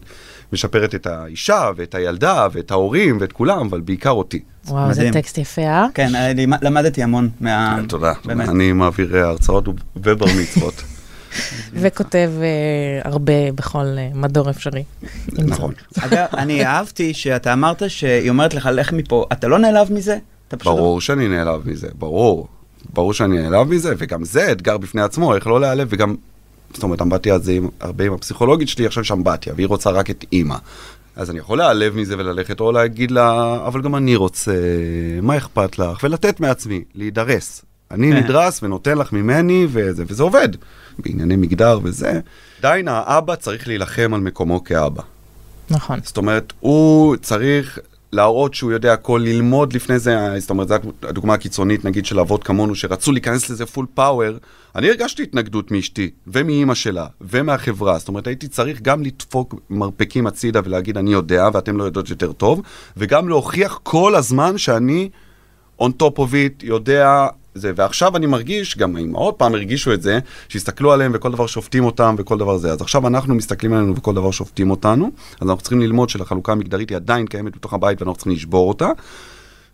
משפרת 0.53 0.95
את 0.95 1.07
האישה 1.07 1.71
ואת 1.77 1.95
הילדה 1.95 2.47
ואת 2.53 2.71
ההורים 2.71 3.19
ואת 3.21 3.33
כולם, 3.33 3.67
אבל 3.67 3.81
בעיקר 3.81 4.11
אותי. 4.11 4.41
וואו, 4.67 4.95
זה. 4.95 5.11
טקסט 5.13 5.39
יפה, 5.39 5.63
אה? 5.63 5.87
כן, 5.95 6.15
אני 6.15 6.47
למדתי 6.63 7.03
המון 7.03 7.29
מה... 7.41 7.77
כן, 7.81 7.87
תודה. 7.87 8.13
באמת. 8.25 8.49
אני 8.49 8.73
מעביר 8.73 9.17
אה, 9.17 9.29
הרצאות 9.29 9.65
ובר 9.97 10.27
מצוות. 10.41 10.83
וכותב 11.81 12.31
אה, 12.41 13.11
הרבה 13.11 13.53
בכל 13.55 13.87
אה, 13.99 14.09
מדור 14.15 14.51
אפשרי. 14.51 14.85
נכון. 15.39 15.73
אגב, 15.99 16.27
אני 16.37 16.67
אהבתי 16.67 17.15
שאתה 17.15 17.53
אמרת 17.53 17.83
שהיא 17.91 18.31
אומרת 18.31 18.55
לך, 18.55 18.69
לך 18.73 18.93
מפה. 18.93 19.27
אתה 19.33 19.49
לא 19.49 19.59
נעלב 19.59 19.93
מזה? 19.93 20.19
פשוט... 20.49 20.67
ברור 20.67 21.01
שאני 21.01 21.29
נעלב 21.29 21.69
מזה, 21.69 21.89
ברור. 21.95 22.49
ברור 22.93 23.15
שאני 23.15 23.43
נעלב 23.43 23.69
מזה, 23.69 23.95
וגם 23.99 24.25
זה 24.25 24.53
אתגר 24.53 24.79
בפני 24.79 25.03
עצמו, 25.03 25.35
איך 25.35 25.47
לא 25.47 25.61
להיעלב, 25.61 25.89
וגם, 25.91 26.15
זאת 26.75 26.83
אומרת, 26.83 27.03
אמבטיה 27.03 27.39
זה 27.39 27.53
עם- 27.53 27.69
הרבה 27.81 28.05
עם 28.05 28.13
הפסיכולוגית 28.13 28.69
שלי, 28.69 28.87
עכשיו 28.87 29.03
יש 29.03 29.13
אמבטיה, 29.13 29.53
והיא 29.57 29.67
רוצה 29.67 29.91
רק 29.91 30.11
את 30.11 30.25
אימא. 30.33 30.57
אז 31.17 31.31
אני 31.31 31.39
יכול 31.39 31.59
להיעלב 31.59 31.97
מזה 31.97 32.15
וללכת, 32.19 32.61
או 32.61 32.73
להגיד 32.73 33.11
לה, 33.11 33.59
אבל 33.67 33.83
גם 33.83 33.97
אני 33.97 34.17
רוצה, 34.17 34.53
מה 35.23 35.37
אכפת 35.37 35.79
לך? 35.79 35.99
ולתת 36.05 36.41
מעצמי, 36.41 36.85
להידרס. 36.95 37.63
אני 37.91 38.11
כן. 38.13 38.17
נדרס 38.17 38.63
ונותן 38.63 38.99
לך 38.99 39.13
ממני, 39.13 39.67
וזה, 39.71 40.05
וזה 40.07 40.23
עובד. 40.23 40.49
בענייני 40.99 41.37
מגדר 41.37 41.79
וזה. 41.83 42.21
עדיין 42.59 42.89
האבא 42.89 43.35
צריך 43.37 43.69
להילחם 43.69 44.11
על 44.15 44.21
מקומו 44.21 44.65
כאבא. 44.65 45.03
נכון. 45.71 45.99
זאת 46.05 46.17
אומרת, 46.17 46.53
הוא 46.61 47.17
צריך 47.17 47.79
להראות 48.13 48.55
שהוא 48.55 48.73
יודע 48.73 48.93
הכל, 48.93 49.21
ללמוד 49.25 49.73
לפני 49.73 49.99
זה, 49.99 50.17
זאת 50.39 50.51
אומרת, 50.51 50.69
זו 50.69 50.75
הדוגמה 51.03 51.35
הקיצונית, 51.35 51.85
נגיד, 51.85 52.07
של 52.07 52.21
אבות 52.21 52.45
כמונו, 52.45 52.75
שרצו 52.75 53.13
להיכנס 53.13 53.51
לזה 53.51 53.67
פול 53.67 53.87
פאוור. 53.95 54.37
אני 54.77 54.89
הרגשתי 54.89 55.23
התנגדות 55.23 55.71
מאשתי, 55.71 56.11
ומאימא 56.27 56.75
שלה, 56.75 57.07
ומהחברה. 57.21 57.99
זאת 57.99 58.09
אומרת, 58.09 58.27
הייתי 58.27 58.49
צריך 58.49 58.81
גם 58.83 59.03
לדפוק 59.03 59.55
מרפקים 59.71 60.27
הצידה 60.27 60.61
ולהגיד, 60.65 60.97
אני 60.97 61.13
יודע, 61.13 61.49
ואתם 61.53 61.77
לא 61.77 61.85
יודעות 61.85 62.11
יותר 62.11 62.33
טוב, 62.33 62.63
וגם 62.97 63.29
להוכיח 63.29 63.81
כל 63.83 64.15
הזמן 64.15 64.59
שאני 64.59 65.11
on 65.83 65.89
top 66.03 66.17
of 66.17 66.33
it, 66.33 66.63
יודע 66.63 67.27
זה, 67.55 67.73
ועכשיו 67.77 68.17
אני 68.17 68.27
מרגיש, 68.27 68.79
גם 68.79 68.97
האמהות 68.97 69.35
פעם 69.39 69.55
הרגישו 69.55 69.93
את 69.93 70.03
זה, 70.03 70.19
שהסתכלו 70.49 70.93
עליהם 70.93 71.13
וכל 71.15 71.33
דבר 71.33 71.47
שופטים 71.47 71.85
אותם 71.85 72.15
וכל 72.19 72.39
דבר 72.39 72.57
זה. 72.57 72.73
אז 72.73 72.81
עכשיו 72.81 73.07
אנחנו 73.07 73.35
מסתכלים 73.35 73.73
עלינו 73.73 73.97
וכל 73.97 74.15
דבר 74.15 74.31
שופטים 74.31 74.71
אותנו, 74.71 75.11
אז 75.41 75.49
אנחנו 75.49 75.63
צריכים 75.63 75.81
ללמוד 75.81 76.09
שלחלוקה 76.09 76.53
המגדרית 76.53 76.91
היא 76.91 76.97
עדיין 76.97 77.27
קיימת 77.27 77.57
בתוך 77.57 77.75
הבית 77.75 78.03
ואנחנו 78.03 78.17
צריכים 78.17 78.33
לשבור 78.33 78.69
אותה. 78.69 78.91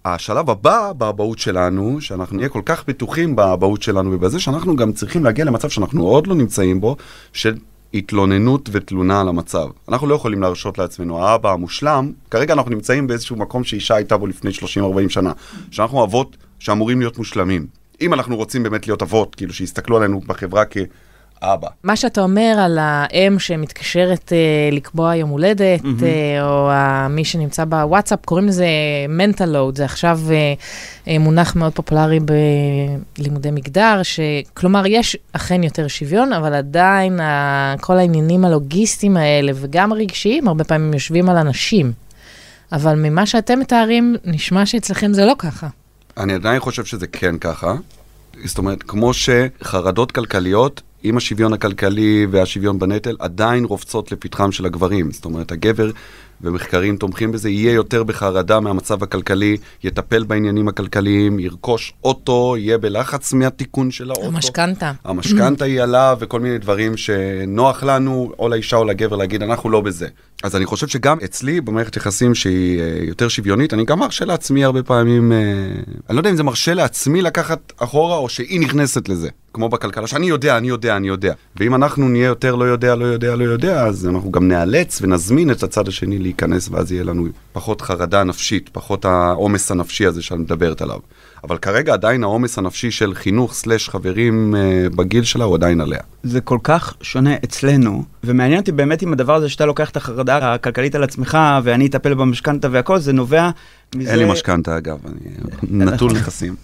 השלב 0.04 0.50
הבא 0.50 0.92
באבהות 0.92 1.38
שלנו, 1.38 2.00
שאנחנו 2.00 2.36
נהיה 2.36 2.48
כל 2.48 2.62
כך 2.64 2.84
בטוחים 2.88 3.36
באבהות 3.36 3.82
שלנו 3.82 4.12
ובזה 4.12 4.40
שאנחנו 4.40 4.76
גם 4.76 4.92
צריכים 4.92 5.24
להגיע 5.24 5.44
למצב 5.44 5.68
שאנחנו 5.68 6.06
עוד 6.06 6.26
לא 6.26 6.34
נמצאים 6.34 6.80
בו, 6.80 6.96
של 7.32 7.54
התלוננות 7.94 8.68
ותלונה 8.72 9.20
על 9.20 9.28
המצב. 9.28 9.66
אנחנו 9.88 10.06
לא 10.06 10.14
יכולים 10.14 10.42
להרשות 10.42 10.78
לעצמנו, 10.78 11.24
האבא 11.24 11.52
המושלם, 11.52 12.12
כרגע 12.30 12.54
אנחנו 12.54 12.70
נמצאים 12.70 13.06
באיזשהו 13.06 13.36
מקום 13.36 13.64
שאישה 13.64 13.94
הייתה 13.94 14.16
בו 14.16 14.26
לפני 14.26 14.50
30-40 14.50 15.08
שנה, 15.08 15.32
שאנחנו 15.70 16.04
אבות 16.04 16.36
שאמורים 16.58 16.98
להיות 17.00 17.18
מושלמים. 17.18 17.66
אם 18.00 18.14
אנחנו 18.14 18.36
רוצים 18.36 18.62
באמת 18.62 18.86
להיות 18.86 19.02
אבות, 19.02 19.34
כאילו 19.34 19.52
שיסתכלו 19.52 19.96
עלינו 19.96 20.20
בחברה 20.26 20.64
כאבא. 20.64 21.68
מה 21.82 21.96
שאתה 21.96 22.20
אומר 22.20 22.56
על 22.58 22.78
האם 22.80 23.38
שמתקשרת 23.38 24.32
אה, 24.32 24.38
לקבוע 24.72 25.14
יום 25.16 25.30
הולדת, 25.30 25.80
אה, 26.02 26.42
או 26.48 26.70
ה- 26.70 27.08
מי 27.10 27.24
שנמצא 27.24 27.64
בוואטסאפ, 27.64 28.24
קוראים 28.24 28.46
לזה 28.46 28.66
mental 29.18 29.40
load, 29.54 29.76
זה 29.76 29.84
עכשיו 29.84 30.20
אה, 30.30 30.54
אה, 31.08 31.18
מונח 31.18 31.56
מאוד 31.56 31.72
פופולרי 31.72 32.18
בלימודי 33.18 33.50
מגדר, 33.50 34.00
שכלומר, 34.02 34.82
יש 34.86 35.16
אכן 35.32 35.62
יותר 35.62 35.88
שוויון, 35.88 36.32
אבל 36.32 36.54
עדיין 36.54 37.20
ה- 37.20 37.74
כל 37.80 37.96
העניינים 37.98 38.44
הלוגיסטיים 38.44 39.16
האלה, 39.16 39.52
וגם 39.54 39.92
הרגשיים, 39.92 40.48
הרבה 40.48 40.64
פעמים 40.64 40.92
יושבים 40.94 41.28
על 41.28 41.36
אנשים. 41.36 41.92
אבל 42.72 42.94
ממה 42.94 43.26
שאתם 43.26 43.58
מתארים, 43.60 44.16
נשמע 44.24 44.66
שאצלכם 44.66 45.12
זה 45.12 45.24
לא 45.24 45.34
ככה. 45.38 45.68
אני 46.16 46.34
עדיין 46.34 46.60
חושב 46.60 46.84
שזה 46.84 47.06
כן 47.06 47.38
ככה. 47.38 47.74
זאת 48.44 48.58
אומרת, 48.58 48.82
כמו 48.82 49.12
שחרדות 49.14 50.12
כלכליות, 50.12 50.82
עם 51.02 51.16
השוויון 51.16 51.52
הכלכלי 51.52 52.26
והשוויון 52.30 52.78
בנטל, 52.78 53.16
עדיין 53.18 53.64
רובצות 53.64 54.12
לפתחם 54.12 54.52
של 54.52 54.66
הגברים. 54.66 55.12
זאת 55.12 55.24
אומרת, 55.24 55.52
הגבר, 55.52 55.90
ומחקרים 56.40 56.96
תומכים 56.96 57.32
בזה, 57.32 57.50
יהיה 57.50 57.72
יותר 57.72 58.02
בחרדה 58.02 58.60
מהמצב 58.60 59.02
הכלכלי, 59.02 59.56
יטפל 59.84 60.24
בעניינים 60.24 60.68
הכלכליים, 60.68 61.38
ירכוש 61.38 61.92
אוטו, 62.04 62.54
יהיה 62.58 62.78
בלחץ 62.78 63.32
מהתיקון 63.32 63.90
של 63.90 64.10
האוטו. 64.10 64.26
המשכנתה. 64.26 64.92
המשכנתה 65.04 65.64
היא 65.64 65.82
עליו 65.82 66.16
וכל 66.20 66.40
מיני 66.40 66.58
דברים 66.58 66.96
שנוח 66.96 67.82
לנו, 67.82 68.32
או 68.38 68.48
לאישה 68.48 68.76
או 68.76 68.84
לגבר, 68.84 69.16
להגיד, 69.16 69.42
אנחנו 69.42 69.70
לא 69.70 69.80
בזה. 69.80 70.06
אז 70.42 70.56
אני 70.56 70.66
חושב 70.66 70.88
שגם 70.88 71.18
אצלי, 71.24 71.60
במערכת 71.60 71.96
יחסים 71.96 72.34
שהיא 72.34 72.80
אה, 72.80 72.98
יותר 73.00 73.28
שוויונית, 73.28 73.74
אני 73.74 73.84
גם 73.84 73.98
מרשה 73.98 74.24
לעצמי 74.24 74.64
הרבה 74.64 74.82
פעמים, 74.82 75.32
אה, 75.32 75.38
אני 76.08 76.16
לא 76.16 76.20
יודע 76.20 76.30
אם 76.30 76.36
זה 76.36 76.42
מרשה 76.42 76.74
לעצמי 76.74 77.22
לקחת 77.22 77.72
אחורה, 77.78 78.16
או 78.16 78.28
שהיא 78.28 78.60
נכנסת 78.60 79.08
לזה. 79.08 79.28
כמו 79.52 79.68
בכלכלה, 79.68 80.06
שאני 80.06 80.26
יודע, 80.26 80.56
אני 80.56 80.68
יודע, 80.68 80.96
אני 80.96 81.08
יודע. 81.08 81.32
ואם 81.56 81.74
אנחנו 81.74 82.08
נהיה 82.08 82.26
יותר 82.26 82.54
לא 82.54 82.64
יודע, 82.64 82.94
לא 82.94 83.04
יודע, 83.04 83.36
לא 83.36 83.44
יודע, 83.44 83.86
אז 83.86 84.06
אנחנו 84.06 84.30
גם 84.30 84.48
נאלץ 84.48 84.98
ונזמין 85.02 85.50
את 85.50 85.62
הצד 85.62 85.88
השני 85.88 86.18
להיכנס, 86.26 86.68
ואז 86.68 86.92
יהיה 86.92 87.04
לנו 87.04 87.26
פחות 87.52 87.80
חרדה 87.80 88.24
נפשית, 88.24 88.68
פחות 88.72 89.04
העומס 89.04 89.70
הנפשי 89.70 90.06
הזה 90.06 90.22
שאת 90.22 90.38
מדברת 90.38 90.82
עליו. 90.82 90.98
אבל 91.44 91.58
כרגע 91.58 91.92
עדיין 91.92 92.22
העומס 92.22 92.58
הנפשי 92.58 92.90
של 92.90 93.14
חינוך 93.14 93.54
סלש 93.54 93.88
חברים 93.88 94.54
אה, 94.56 94.86
בגיל 94.96 95.24
שלה 95.24 95.44
הוא 95.44 95.54
עדיין 95.54 95.80
עליה. 95.80 96.00
זה 96.22 96.40
כל 96.40 96.58
כך 96.62 96.94
שונה 97.00 97.34
אצלנו, 97.44 98.04
ומעניין 98.24 98.60
אותי 98.60 98.72
באמת 98.72 99.02
עם 99.02 99.12
הדבר 99.12 99.34
הזה 99.34 99.48
שאתה 99.48 99.66
לוקח 99.66 99.90
את 99.90 99.96
החרדה 99.96 100.54
הכלכלית 100.54 100.94
על 100.94 101.02
עצמך, 101.02 101.38
ואני 101.62 101.86
אטפל 101.86 102.14
במשכנתה 102.14 102.68
והכל, 102.70 102.98
זה 102.98 103.12
נובע 103.12 103.50
מזה... 103.94 104.10
אין 104.10 104.18
לי 104.18 104.24
משכנתה 104.24 104.78
אגב, 104.78 104.98
אני 105.06 105.84
נטול 105.84 106.12
נכסים. 106.12 106.54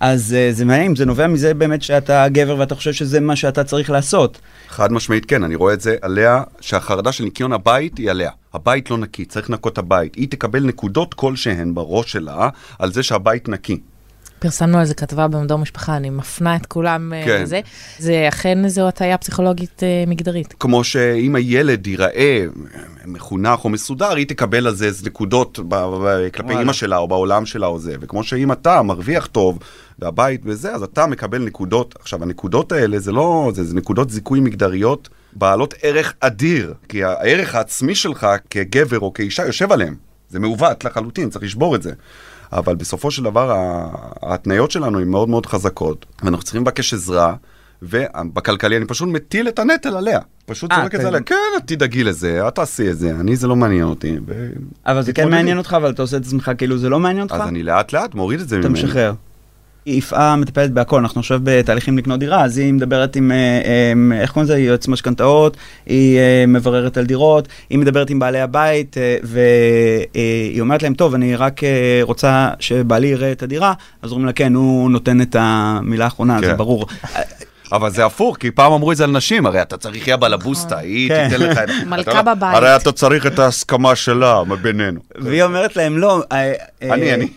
אז 0.00 0.36
uh, 0.36 0.54
זה 0.54 0.64
מעניין, 0.64 0.96
זה 0.96 1.06
נובע 1.06 1.26
מזה 1.26 1.54
באמת 1.54 1.82
שאתה 1.82 2.28
גבר 2.28 2.56
ואתה 2.58 2.74
חושב 2.74 2.92
שזה 2.92 3.20
מה 3.20 3.36
שאתה 3.36 3.64
צריך 3.64 3.90
לעשות. 3.90 4.38
חד 4.68 4.92
משמעית 4.92 5.26
כן, 5.26 5.44
אני 5.44 5.54
רואה 5.54 5.74
את 5.74 5.80
זה 5.80 5.96
עליה, 6.02 6.42
שהחרדה 6.60 7.12
של 7.12 7.24
ניקיון 7.24 7.52
הבית 7.52 7.98
היא 7.98 8.10
עליה. 8.10 8.30
הבית 8.54 8.90
לא 8.90 8.98
נקי, 8.98 9.24
צריך 9.24 9.50
לנקות 9.50 9.78
הבית. 9.78 10.14
היא 10.14 10.28
תקבל 10.30 10.64
נקודות 10.64 11.14
כלשהן 11.14 11.74
בראש 11.74 12.12
שלה 12.12 12.48
על 12.78 12.92
זה 12.92 13.02
שהבית 13.02 13.48
נקי. 13.48 13.80
פרסמנו 14.40 14.78
על 14.78 14.84
זה 14.84 14.94
כתבה 14.94 15.28
במדור 15.28 15.58
משפחה, 15.58 15.96
אני 15.96 16.10
מפנה 16.10 16.56
את 16.56 16.66
כולם 16.66 17.12
אה, 17.12 17.22
כן. 17.24 17.42
לזה. 17.42 17.60
זה 17.98 18.26
אכן 18.28 18.64
איזו 18.64 18.88
הטעיה 18.88 19.18
פסיכולוגית 19.18 19.82
אה, 19.82 20.04
מגדרית. 20.06 20.54
כמו 20.60 20.84
שאם 20.84 21.34
הילד 21.36 21.86
ייראה 21.86 22.44
מחונך 23.06 23.64
או 23.64 23.68
מסודר, 23.68 24.16
היא 24.16 24.26
תקבל 24.26 24.66
על 24.66 24.74
זה 24.74 24.86
איזה 24.86 25.06
נקודות 25.06 25.58
ב- 25.68 25.74
ב- 25.74 26.28
כלפי. 26.34 26.58
אימא 26.58 26.72
שלה 26.72 26.96
או 26.96 27.08
בעולם 27.08 27.46
שלה 27.46 27.66
או 27.66 27.78
זה. 27.78 27.94
וכמו 28.00 28.24
שאם 28.24 28.52
אתה 28.52 28.82
מרוויח 28.82 29.26
טוב 29.26 29.58
והבית 29.98 30.40
וזה, 30.44 30.74
אז 30.74 30.82
אתה 30.82 31.06
מקבל 31.06 31.38
נקודות. 31.38 31.94
עכשיו, 32.00 32.22
הנקודות 32.22 32.72
האלה 32.72 32.98
זה 32.98 33.12
לא, 33.12 33.50
זה, 33.54 33.64
זה 33.64 33.74
נקודות 33.74 34.10
זיכוי 34.10 34.40
מגדריות 34.40 35.08
בעלות 35.32 35.74
ערך 35.82 36.14
אדיר. 36.20 36.74
כי 36.88 37.04
הערך 37.04 37.54
העצמי 37.54 37.94
שלך 37.94 38.26
כגבר 38.50 38.98
או 38.98 39.12
כאישה 39.12 39.46
יושב 39.46 39.72
עליהם. 39.72 39.94
זה 40.28 40.38
מעוות 40.40 40.84
לחלוטין, 40.84 41.30
צריך 41.30 41.44
לשבור 41.44 41.76
את 41.76 41.82
זה. 41.82 41.92
אבל 42.52 42.74
בסופו 42.74 43.10
של 43.10 43.24
דבר 43.24 43.56
ההתניות 44.22 44.70
שלנו 44.70 45.00
הן 45.00 45.08
מאוד 45.08 45.28
מאוד 45.28 45.46
חזקות, 45.46 46.06
ואנחנו 46.22 46.42
צריכים 46.44 46.62
לבקש 46.62 46.94
עזרה, 46.94 47.34
ובכלכלי 47.82 48.76
אני 48.76 48.84
פשוט 48.84 49.08
מטיל 49.08 49.48
את 49.48 49.58
הנטל 49.58 49.96
עליה. 49.96 50.18
פשוט 50.46 50.72
אה, 50.72 50.76
זורק 50.76 50.86
את 50.88 50.94
אתה- 50.94 51.02
זה 51.02 51.08
עליה, 51.08 51.20
כן, 51.20 51.34
את 51.56 51.62
תדאגי 51.66 52.04
לזה, 52.04 52.48
את 52.48 52.54
תעשי 52.54 52.90
את 52.90 52.98
זה, 52.98 53.10
אני 53.10 53.36
זה 53.36 53.46
לא 53.46 53.56
מעניין 53.56 53.84
אותי. 53.84 54.16
אבל 54.86 55.02
זה 55.02 55.12
כן. 55.12 55.30
מעניין 55.30 55.58
אותך, 55.58 55.74
אבל 55.76 55.90
אתה 55.90 56.02
עושה 56.02 56.16
את 56.16 56.22
עצמך 56.22 56.50
כאילו 56.58 56.78
זה 56.78 56.88
לא 56.88 57.00
מעניין 57.00 57.22
אותך? 57.22 57.34
אז 57.34 57.48
אני 57.48 57.62
לאט 57.62 57.92
לאט 57.92 58.14
מוריד 58.14 58.40
את 58.40 58.48
זה 58.48 58.58
אתה 58.60 58.68
ממני. 58.68 58.82
משחרר. 58.84 59.12
יפעה 59.86 60.36
מטפלת 60.36 60.70
בהכל, 60.70 60.98
אנחנו 60.98 61.20
עכשיו 61.20 61.40
בתהליכים 61.42 61.98
לקנות 61.98 62.20
דירה, 62.20 62.44
אז 62.44 62.58
היא 62.58 62.72
מדברת 62.72 63.16
עם, 63.16 63.32
אה, 63.32 63.36
אה, 63.36 64.20
איך 64.20 64.30
קוראים 64.30 64.44
לזה, 64.44 64.58
יועץ 64.58 64.88
משכנתאות, 64.88 65.56
היא 65.86 66.18
אה, 66.18 66.44
מבררת 66.48 66.96
על 66.96 67.04
דירות, 67.04 67.48
היא 67.70 67.78
מדברת 67.78 68.10
עם 68.10 68.18
בעלי 68.18 68.40
הבית, 68.40 68.96
והיא 69.22 70.60
אומרת 70.60 70.82
להם, 70.82 70.94
טוב, 70.94 71.14
אני 71.14 71.36
רק 71.36 71.60
רוצה 72.02 72.48
שבעלי 72.58 73.06
יראה 73.06 73.32
את 73.32 73.42
הדירה, 73.42 73.72
אז 74.02 74.10
אומרים 74.10 74.26
לה, 74.26 74.32
כן, 74.32 74.54
הוא 74.54 74.90
נותן 74.90 75.20
את 75.20 75.36
המילה 75.38 76.04
האחרונה, 76.04 76.38
זה 76.40 76.46
כן. 76.46 76.56
ברור. 76.56 76.86
אבל 77.72 77.90
זה 77.90 78.04
הפוך, 78.06 78.36
כי 78.36 78.50
פעם 78.50 78.72
אמרו 78.72 78.92
את 78.92 78.96
זה 78.96 79.04
על 79.04 79.10
נשים, 79.10 79.46
הרי 79.46 79.62
אתה 79.62 79.76
צריך 79.76 80.08
יא 80.08 80.16
בלבוסטה, 80.16 80.78
היא 80.78 81.08
כן. 81.08 81.28
תיתן 81.28 81.42
לך... 81.42 81.58
את- 81.58 81.68
מלכה 81.86 82.10
אתה 82.10 82.22
לא- 82.22 82.34
בבית. 82.34 82.54
הרי 82.56 82.76
אתה 82.76 82.92
צריך 82.92 83.26
את 83.26 83.38
ההסכמה 83.38 83.96
שלה 83.96 84.42
בינינו. 84.62 85.00
והיא 85.18 85.42
אומרת 85.42 85.76
להם, 85.76 85.98
לא, 85.98 86.22
אה, 86.32 86.52
אה, 86.82 86.94
אני, 86.94 87.14
אני. 87.14 87.28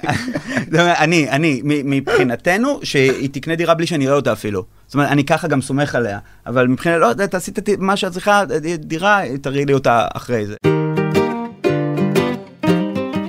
אני, 1.00 1.30
אני, 1.30 1.62
מ- 1.64 1.90
מבחינתנו, 1.90 2.80
שהיא 2.84 3.30
תקנה 3.32 3.56
דירה 3.56 3.74
בלי 3.74 3.88
שאני 3.88 4.06
אראה 4.08 4.16
אותה 4.16 4.32
אפילו. 4.34 4.64
זאת 4.88 4.94
אומרת, 4.94 5.10
אני 5.10 5.24
ככה 5.24 5.48
גם 5.48 5.62
סומך 5.62 5.96
עליה. 5.96 6.20
אבל 6.48 6.68
מבחינת, 6.68 6.96
לא, 7.00 7.14
תעשי 7.14 7.52
את 7.52 7.70
מה 7.80 7.96
שאת 7.98 8.12
צריכה, 8.12 8.44
דירה, 8.80 9.22
תראי 9.42 9.66
לי 9.66 9.74
אותה 9.74 10.06
אחרי 10.14 10.46
זה. 10.46 10.56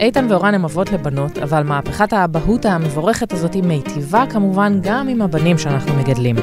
איתן 0.01 0.27
ואורן 0.31 0.55
הם 0.55 0.65
אבות 0.65 0.93
לבנות, 0.93 1.39
אבל 1.39 1.63
מהפכת 1.63 2.13
האבהות 2.13 2.67
המבורכת 2.67 3.33
הזאת 3.33 3.57
מיטיבה 3.57 4.25
כמובן 4.31 4.79
גם 4.83 5.09
עם 5.09 5.23
הבנים 5.23 5.59
שאנחנו 5.59 5.95
מגדלים. 5.95 6.37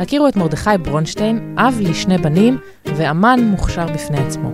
הכירו 0.00 0.28
את 0.28 0.36
מרדכי 0.36 0.70
ברונשטיין, 0.84 1.36
אב 1.58 1.74
לשני 1.90 2.18
בנים 2.18 2.54
ואמן 2.98 3.38
מוכשר 3.50 3.86
בפני 3.94 4.16
עצמו. 4.26 4.50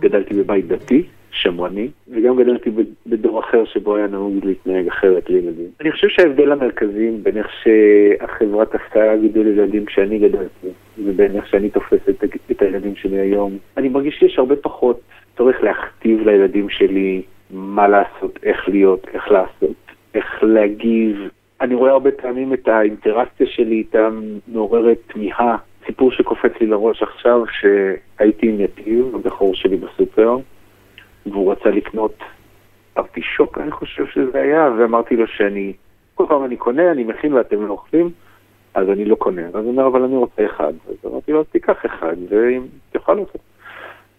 גדלתי 0.00 0.34
בבית 0.34 0.68
דתי, 0.68 1.02
שמרני, 1.30 1.88
וגם 2.08 2.36
גדלתי 2.36 2.70
בדור 3.06 3.40
אחר 3.40 3.64
שבו 3.64 3.96
היה 3.96 4.06
נהוג 4.06 4.44
להתנהג 4.44 4.88
אחרת 4.88 5.30
לילדים. 5.30 5.66
אני 5.80 5.92
חושב 5.92 6.08
שההבדל 6.08 6.52
המרכזי 6.52 7.10
בין 7.22 7.36
איך 7.36 7.46
שהחברה 7.62 8.66
תפסה 8.66 9.16
גידול 9.20 9.46
ילדים 9.46 9.84
כשאני 9.84 10.18
גדלתי, 10.18 10.68
ובין 11.04 11.36
איך 11.36 11.46
שאני 11.46 11.70
תופס 11.70 12.08
את, 12.10 12.24
את 12.50 12.62
הילדים 12.62 12.96
שלי 12.96 13.18
היום, 13.18 13.58
אני 13.76 13.88
מרגיש 13.88 14.14
שיש 14.18 14.38
הרבה 14.38 14.56
פחות 14.56 15.00
צורך 15.36 15.56
להכתיב 15.62 16.20
לילדים 16.28 16.68
שלי 16.68 17.22
מה 17.50 17.88
לעשות, 17.88 18.38
איך 18.42 18.68
להיות, 18.68 19.06
איך 19.14 19.30
לעשות, 19.30 19.76
איך 20.14 20.42
להגיב. 20.42 21.28
אני 21.60 21.74
רואה 21.74 21.90
הרבה 21.90 22.10
פעמים 22.10 22.54
את 22.54 22.68
האינטראקציה 22.68 23.46
שלי 23.46 23.74
איתם 23.74 24.22
מעוררת 24.48 24.98
תמיהה. 25.06 25.56
סיפור 25.86 26.12
שקופץ 26.12 26.52
לי 26.60 26.66
לראש 26.66 27.02
עכשיו, 27.02 27.42
שהייתי 27.50 28.48
עם 28.48 28.60
יתיב, 28.60 29.14
הבכור 29.14 29.54
שלי 29.54 29.76
בסופר, 29.76 30.36
והוא 31.26 31.52
רצה 31.52 31.70
לקנות 31.70 32.14
ארטישוק, 32.98 33.58
אני 33.58 33.70
חושב 33.70 34.06
שזה 34.06 34.40
היה, 34.42 34.70
ואמרתי 34.78 35.16
לו 35.16 35.26
שאני, 35.26 35.72
כל 36.14 36.24
פעם 36.28 36.44
אני 36.44 36.56
קונה, 36.56 36.90
אני 36.90 37.04
מכין 37.04 37.32
ואתם 37.32 37.66
לא 37.66 37.72
אוכלים, 37.72 38.10
אז 38.74 38.88
אני 38.88 39.04
לא 39.04 39.14
קונה. 39.14 39.46
אז 39.46 39.54
הוא 39.54 39.68
אומר, 39.68 39.86
אבל 39.86 40.02
אני 40.02 40.16
רוצה 40.16 40.46
אחד. 40.46 40.72
אז 40.88 41.10
אמרתי 41.12 41.32
לו, 41.32 41.44
תיקח 41.44 41.86
אחד, 41.86 42.16
ואם 42.28 42.62
תאכל 42.92 43.18
אותו. 43.18 43.38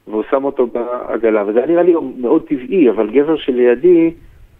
והוא 0.07 0.23
שם 0.29 0.43
אותו 0.43 0.67
בעגלה, 0.67 1.43
וזה 1.47 1.65
נראה 1.65 1.83
לי 1.83 1.93
מאוד 2.17 2.47
טבעי, 2.47 2.89
אבל 2.89 3.09
גבר 3.09 3.37
שלידי, 3.37 4.13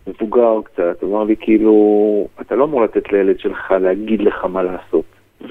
מבוגר 0.07 0.61
קצת, 0.63 1.03
אמר 1.03 1.23
לי 1.23 1.35
כאילו, 1.39 2.27
אתה 2.41 2.55
לא 2.55 2.63
אמור 2.63 2.83
לתת 2.83 3.11
לילד 3.11 3.39
שלך 3.39 3.71
להגיד 3.71 4.21
לך 4.21 4.45
מה 4.45 4.63
לעשות. 4.63 5.05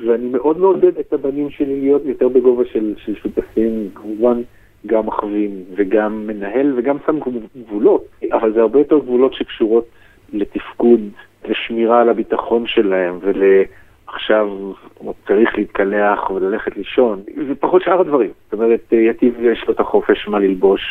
ואני 0.07 0.29
מאוד 0.29 0.59
מעודד 0.59 0.99
את 0.99 1.13
הבנים 1.13 1.51
שלי 1.51 1.81
להיות 1.81 2.03
יותר 2.05 2.29
בגובה 2.29 2.65
של, 2.73 2.95
של 2.97 3.15
שותפים, 3.15 3.89
כמובן 3.95 4.43
גם 4.87 5.07
מכווין 5.07 5.63
וגם 5.77 6.27
מנהל 6.27 6.73
וגם 6.77 6.97
שם 7.07 7.19
גבולות, 7.57 8.05
אבל 8.33 8.53
זה 8.53 8.61
הרבה 8.61 8.79
יותר 8.79 8.99
גבולות 8.99 9.35
שקשורות 9.35 9.87
לתפקוד, 10.33 11.01
לשמירה 11.49 12.01
על 12.01 12.09
הביטחון 12.09 12.67
שלהם 12.67 13.19
ול... 13.21 13.43
עכשיו 14.07 14.73
צריך 15.27 15.59
להתקלח 15.59 16.31
וללכת 16.31 16.77
לישון, 16.77 17.23
זה 17.49 17.55
פחות 17.55 17.83
שאר 17.83 18.01
הדברים. 18.01 18.31
זאת 18.45 18.53
אומרת, 18.53 18.93
יתיב 18.93 19.35
יש 19.41 19.65
לו 19.69 19.75
את 19.75 19.81
החופש 19.81 20.29
מה 20.29 20.39
ללבוש 20.39 20.83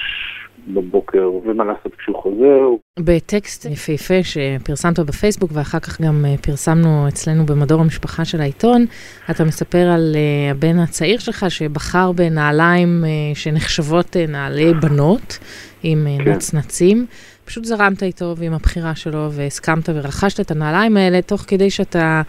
בבוקר 0.67 1.31
ומה 1.45 1.63
לעשות 1.63 1.95
כשהוא 1.97 2.15
חוזר. 2.15 2.69
בטקסט 2.99 3.65
יפהפה 3.65 4.23
שפרסמת 4.23 4.99
בפייסבוק 4.99 5.51
ואחר 5.53 5.79
כך 5.79 6.01
גם 6.01 6.25
אה, 6.25 6.35
פרסמנו 6.41 7.07
אצלנו 7.07 7.45
במדור 7.45 7.81
המשפחה 7.81 8.25
של 8.25 8.41
העיתון, 8.41 8.85
אתה 9.31 9.43
מספר 9.43 9.87
על 9.87 10.15
אה, 10.15 10.51
הבן 10.51 10.79
הצעיר 10.79 11.19
שלך 11.19 11.45
שבחר 11.49 12.11
בנעליים 12.11 13.03
אה, 13.05 13.09
שנחשבות 13.35 14.15
נעלי 14.27 14.73
בנות 14.73 15.39
עם 15.83 16.07
כן. 16.25 16.31
נצנצים. 16.31 17.05
פשוט 17.45 17.65
זרמת 17.65 18.03
איתו 18.03 18.33
ועם 18.37 18.53
הבחירה 18.53 18.95
שלו 18.95 19.31
והסכמת 19.31 19.89
ורכשת 19.89 20.39
את 20.39 20.51
הנעליים 20.51 20.97
האלה 20.97 21.21
תוך 21.21 21.43
כדי 21.47 21.69
שאתה... 21.69 22.21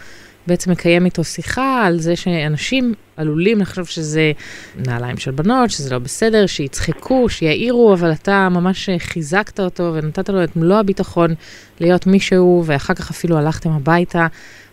בעצם 0.49 0.71
מקיים 0.71 1.05
איתו 1.05 1.25
שיחה 1.25 1.85
על 1.87 2.01
זה 2.01 2.17
שאנשים 2.17 2.95
עלולים 3.17 3.61
לחשוב 3.61 3.87
שזה 3.87 4.33
נעליים 4.77 5.17
של 5.17 5.31
בנות, 5.31 5.71
שזה 5.71 5.91
לא 5.91 5.99
בסדר, 5.99 6.47
שיצחקו, 6.47 7.29
שיעירו, 7.29 7.95
אבל 7.95 8.13
אתה 8.13 8.49
ממש 8.49 8.91
חיזקת 8.99 9.61
אותו 9.61 9.93
ונתת 9.95 10.29
לו 10.29 10.45
את 10.45 10.57
מלוא 10.57 10.77
הביטחון 10.77 11.35
להיות 11.81 12.07
מישהו, 12.07 12.63
ואחר 12.67 12.95
כך 12.95 13.11
אפילו 13.11 13.37
הלכתם 13.39 13.71
הביתה 13.71 14.27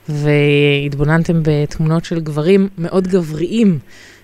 והתבוננתם 0.10 1.42
בתמונות 1.44 2.06
של 2.06 2.20
גברים 2.20 2.70
מאוד 2.78 3.08
גבריים 3.08 3.80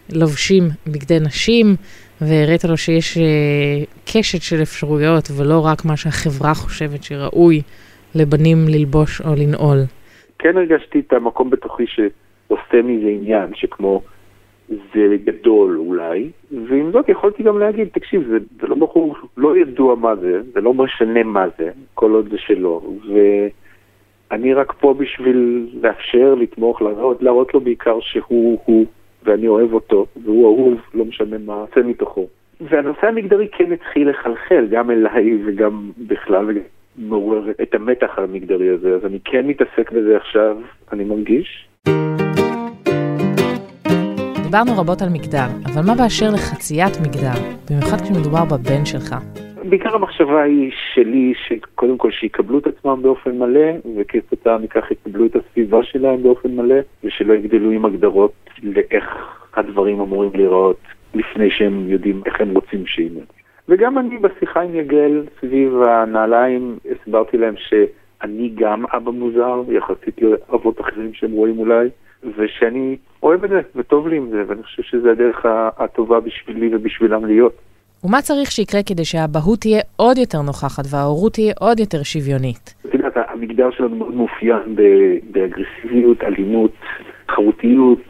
לובשים 0.09 0.69
בגדי 0.87 1.19
נשים, 1.19 1.75
והראית 2.21 2.63
לו 2.63 2.77
שיש 2.77 3.17
אה, 3.17 3.23
קשת 4.05 4.41
של 4.41 4.61
אפשרויות 4.61 5.31
ולא 5.35 5.65
רק 5.65 5.85
מה 5.85 5.97
שהחברה 5.97 6.53
חושבת 6.53 7.03
שראוי 7.03 7.61
לבנים 8.15 8.67
ללבוש 8.67 9.21
או 9.21 9.35
לנעול. 9.35 9.85
כן 10.41 10.57
הרגשתי 10.57 10.99
את 10.99 11.13
המקום 11.13 11.49
בתוכי 11.49 11.85
שעושה 11.87 12.81
מזה 12.83 13.07
עניין, 13.07 13.55
שכמו 13.55 14.01
זה 14.69 15.17
גדול 15.23 15.77
אולי, 15.77 16.29
ועם 16.67 16.91
זאת 16.91 17.09
יכולתי 17.09 17.43
גם 17.43 17.59
להגיד, 17.59 17.87
תקשיב, 17.87 18.27
זה, 18.27 18.37
זה 18.61 18.67
לא 18.67 18.75
בחור, 18.75 19.15
לא 19.37 19.57
ידוע 19.57 19.95
מה 19.95 20.15
זה, 20.15 20.41
זה 20.53 20.61
לא 20.61 20.73
משנה 20.73 21.23
מה 21.23 21.45
זה, 21.57 21.69
כל 21.93 22.11
עוד 22.11 22.29
זה 22.31 22.37
שלו, 22.37 22.95
ואני 24.31 24.53
רק 24.53 24.73
פה 24.79 24.93
בשביל 24.93 25.69
לאפשר, 25.81 26.35
לתמוך, 26.35 26.81
להראות, 26.81 27.21
להראות 27.21 27.53
לו 27.53 27.59
בעיקר 27.59 27.99
שהוא 27.99 28.59
הוא, 28.65 28.85
ואני 29.23 29.47
אוהב 29.47 29.73
אותו, 29.73 30.05
והוא 30.23 30.45
אהוב, 30.45 30.81
לא 30.93 31.05
משנה 31.05 31.37
מה 31.37 31.53
יוצא 31.53 31.89
מתוכו. 31.89 32.27
והנושא 32.61 33.07
המגדרי 33.07 33.47
כן 33.47 33.71
התחיל 33.71 34.09
לחלחל, 34.09 34.67
גם 34.71 34.91
אליי 34.91 35.37
וגם 35.45 35.91
בכלל, 36.07 36.45
וגם 36.49 36.61
מעורר 36.97 37.51
את 37.61 37.73
המתח 37.73 38.11
המגדרי 38.17 38.69
הזה, 38.69 38.95
אז 38.95 39.05
אני 39.05 39.19
כן 39.25 39.47
מתעסק 39.47 39.91
בזה 39.91 40.17
עכשיו, 40.17 40.57
אני 40.91 41.03
מרגיש. 41.03 41.67
דיברנו 44.43 44.71
רבות 44.77 45.01
על 45.01 45.09
מגדר, 45.09 45.47
אבל 45.65 45.81
מה 45.87 45.95
באשר 45.95 46.29
לחציית 46.33 46.93
מגדר, 47.01 47.39
במיוחד 47.69 48.01
כשמדובר 48.01 48.45
בבן 48.45 48.85
שלך? 48.85 49.15
בעיקר 49.69 49.95
המחשבה 49.95 50.41
היא 50.41 50.71
שלי, 50.93 51.33
שקודם 51.47 51.97
כל 51.97 52.11
שיקבלו 52.11 52.59
את 52.59 52.67
עצמם 52.67 52.99
באופן 53.01 53.37
מלא, 53.37 53.71
וכתוצאה 53.97 54.57
מכך 54.57 54.91
יקבלו 54.91 55.25
את 55.25 55.35
הסביבה 55.35 55.83
שלהם 55.83 56.23
באופן 56.23 56.55
מלא, 56.55 56.75
ושלא 57.03 57.33
יגדלו 57.33 57.71
עם 57.71 57.85
הגדרות 57.85 58.33
לאיך 58.63 59.05
הדברים 59.55 59.99
אמורים 59.99 60.31
להיראות 60.33 60.79
לפני 61.13 61.49
שהם 61.51 61.89
יודעים 61.89 62.21
איך 62.25 62.41
הם 62.41 62.49
רוצים 62.55 62.85
שיהיו. 62.85 63.40
וגם 63.71 63.97
אני 63.97 64.17
בשיחה 64.17 64.61
עם 64.61 64.75
יגל 64.75 65.25
סביב 65.39 65.81
הנעליים, 65.81 66.77
הסברתי 66.91 67.37
להם 67.37 67.53
שאני 67.57 68.51
גם 68.55 68.85
אבא 68.93 69.11
מוזר, 69.11 69.63
יחסית 69.67 70.21
לאבות 70.21 70.81
אחרים 70.81 71.13
שהם 71.13 71.31
רואים 71.31 71.59
אולי, 71.59 71.89
ושאני 72.37 72.97
אוהב 73.23 73.43
את 73.43 73.49
זה, 73.49 73.61
וטוב 73.75 74.07
לי 74.07 74.17
עם 74.17 74.29
זה, 74.29 74.43
ואני 74.47 74.63
חושב 74.63 74.83
שזו 74.83 75.09
הדרך 75.09 75.45
הטובה 75.77 76.19
בשבילי 76.19 76.75
ובשבילם 76.75 77.25
להיות. 77.25 77.53
ומה 78.03 78.21
צריך 78.21 78.51
שיקרה 78.51 78.83
כדי 78.83 79.05
שהאבהות 79.05 79.59
תהיה 79.59 79.81
עוד 79.95 80.17
יותר 80.17 80.41
נוכחת 80.41 80.83
וההורות 80.91 81.33
תהיה 81.33 81.53
עוד 81.59 81.79
יותר 81.79 82.03
שוויונית? 82.03 82.75
את 82.85 82.93
יודעת, 82.93 83.17
המגדר 83.29 83.71
שלנו 83.71 83.95
מאוד 83.95 84.13
מאופיין 84.13 84.75
באגרסיביות, 85.31 86.23
אלימות, 86.23 86.71
תחרותיות, 87.27 88.03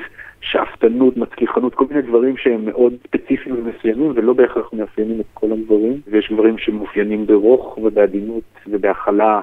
שאפתנות, 0.52 1.18
מצליחנות, 1.18 1.76
כל 1.76 1.86
מיני 1.90 2.02
דברים 2.02 2.38
שהם 2.38 2.66
מאוד 2.66 2.94
ספציפיים 3.08 3.56
ומסוימים 3.56 4.12
ולא 4.16 4.34
בהכרח 4.34 4.74
מאפיינים 4.74 5.20
את 5.20 5.26
כל 5.34 5.52
הדברים. 5.52 6.02
ויש 6.08 6.32
דברים 6.32 6.58
שמאופיינים 6.58 7.26
ברוך 7.26 7.78
ובעדינות 7.78 8.44
ובהכלה 8.68 9.42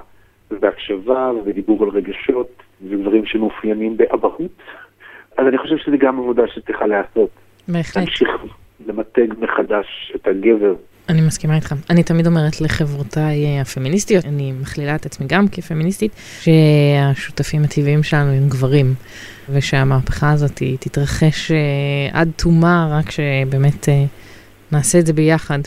ובהקשבה 0.50 1.32
ובדיבור 1.36 1.82
על 1.82 1.88
רגשות, 1.88 2.62
ודברים 2.88 3.26
שמאופיינים 3.26 3.96
באבהות. 3.96 4.50
אז 5.38 5.46
אני 5.46 5.58
חושב 5.58 5.76
שזה 5.76 5.96
גם 5.96 6.18
עבודה 6.18 6.42
שצריכה 6.48 6.86
להיעשות. 6.86 7.30
בהחלט. 7.68 7.96
להמשיך 7.96 8.28
למתג 8.86 9.26
מחדש 9.38 10.12
את 10.16 10.26
הגבר. 10.26 10.74
אני 11.08 11.20
מסכימה 11.20 11.56
איתך. 11.56 11.74
אני 11.90 12.02
תמיד 12.02 12.26
אומרת 12.26 12.60
לחברותיי 12.60 13.60
הפמיניסטיות, 13.60 14.24
אני 14.24 14.52
מכלילה 14.52 14.94
את 14.94 15.06
עצמי 15.06 15.26
גם 15.26 15.48
כפמיניסטית, 15.48 16.12
שהשותפים 16.40 17.64
הטבעיים 17.64 18.02
שלנו 18.02 18.32
הם 18.32 18.48
גברים. 18.48 18.94
ושהמהפכה 19.50 20.30
הזאת 20.30 20.62
תתרחש 20.80 21.50
אה, 21.50 21.56
עד 22.12 22.30
תומה, 22.36 22.88
רק 22.90 23.10
שבאמת 23.10 23.88
אה, 23.88 24.04
נעשה 24.72 24.98
את 24.98 25.06
זה 25.06 25.12
ביחד. 25.12 25.58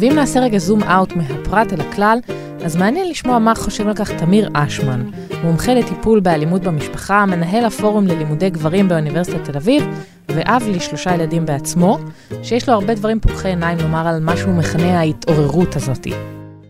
ואם 0.00 0.12
נעשה 0.14 0.40
רגע 0.40 0.58
זום 0.58 0.82
אאוט 0.82 1.12
מהפרט 1.16 1.72
אל 1.72 1.80
הכלל, 1.80 2.18
אז 2.64 2.76
מעניין 2.76 3.08
לשמוע 3.10 3.38
מה 3.38 3.54
חושב 3.54 3.88
על 3.88 3.94
כך 3.94 4.10
תמיר 4.24 4.48
אשמן, 4.54 5.00
מומחה 5.44 5.74
לטיפול 5.74 6.20
באלימות 6.20 6.62
במשפחה, 6.62 7.24
מנהל 7.26 7.64
הפורום 7.64 8.06
ללימודי 8.06 8.50
גברים 8.50 8.88
באוניברסיטת 8.88 9.44
תל 9.44 9.56
אביב, 9.56 9.82
ואב 10.28 10.62
לשלושה 10.76 11.14
ילדים 11.14 11.46
בעצמו, 11.46 11.98
שיש 12.42 12.68
לו 12.68 12.74
הרבה 12.74 12.94
דברים 12.94 13.20
פוקחי 13.20 13.48
עיניים 13.48 13.78
לומר 13.82 14.04
על 14.08 14.20
מה 14.20 14.36
שהוא 14.36 14.54
מכנה 14.58 15.00
ההתעוררות 15.00 15.76
הזאתי. 15.76 16.10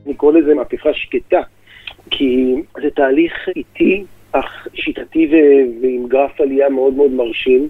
אני 0.06 0.14
קורא 0.14 0.32
לזה 0.32 0.54
מהפכה 0.54 0.94
שקטה. 0.94 1.40
כי 2.10 2.54
זה 2.82 2.90
תהליך 2.90 3.32
איטי, 3.56 4.04
אך 4.32 4.68
שיטתי 4.74 5.26
ו- 5.26 5.82
ועם 5.82 6.08
גרף 6.08 6.40
עלייה 6.40 6.68
מאוד 6.68 6.94
מאוד 6.94 7.10
מרשים, 7.10 7.68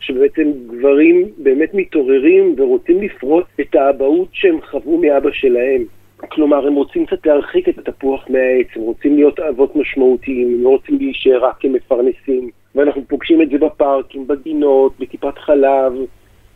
שבעצם 0.00 0.52
גברים 0.66 1.28
באמת 1.38 1.74
מתעוררים 1.74 2.54
ורוצים 2.58 3.02
לפרוט 3.02 3.44
את 3.60 3.74
האבהות 3.74 4.28
שהם 4.32 4.58
חוו 4.70 4.98
מאבא 4.98 5.30
שלהם. 5.32 5.84
כלומר, 6.16 6.66
הם 6.66 6.74
רוצים 6.74 7.06
קצת 7.06 7.26
להרחיק 7.26 7.68
את 7.68 7.78
התפוח 7.78 8.24
מהעץ, 8.30 8.66
הם 8.76 8.82
רוצים 8.82 9.16
להיות 9.16 9.40
אבות 9.40 9.76
משמעותיים, 9.76 10.54
הם 10.54 10.64
לא 10.64 10.68
רוצים 10.68 10.98
להישאר 10.98 11.44
רק 11.44 11.56
כמפרנסים. 11.60 12.50
ואנחנו 12.74 13.02
פוגשים 13.08 13.42
את 13.42 13.50
זה 13.50 13.58
בפארקים, 13.58 14.26
בגינות, 14.26 14.92
בטיפת 14.98 15.38
חלב, 15.38 15.92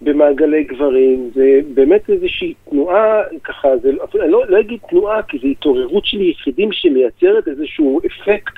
במעגלי 0.03 0.65
גברים, 0.65 1.31
זה 1.35 1.61
באמת 1.75 2.11
איזושהי 2.11 2.55
תנועה, 2.71 3.23
ככה, 3.45 3.77
זה, 3.77 3.91
אני 4.23 4.31
לא, 4.31 4.43
לא 4.49 4.61
אגיד 4.61 4.81
תנועה, 4.89 5.23
כי 5.23 5.39
זו 5.39 5.47
התעוררות 5.47 6.07
של 6.07 6.21
יחידים 6.21 6.73
שמייצרת 6.73 7.49
איזשהו 7.49 8.01
אפקט 8.07 8.53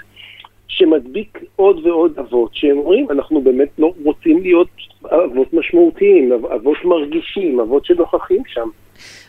שמדביק 0.72 1.38
עוד 1.56 1.86
ועוד 1.86 2.18
אבות, 2.18 2.50
שהם 2.54 2.78
אומרים, 2.78 3.10
אנחנו 3.10 3.40
באמת 3.40 3.68
לא 3.78 3.92
רוצים 4.04 4.42
להיות 4.42 4.68
אבות 5.04 5.54
משמעותיים, 5.54 6.32
אבות 6.32 6.76
מרגישים, 6.84 7.60
אבות 7.60 7.84
שנוכחים 7.84 8.42
שם. 8.46 8.68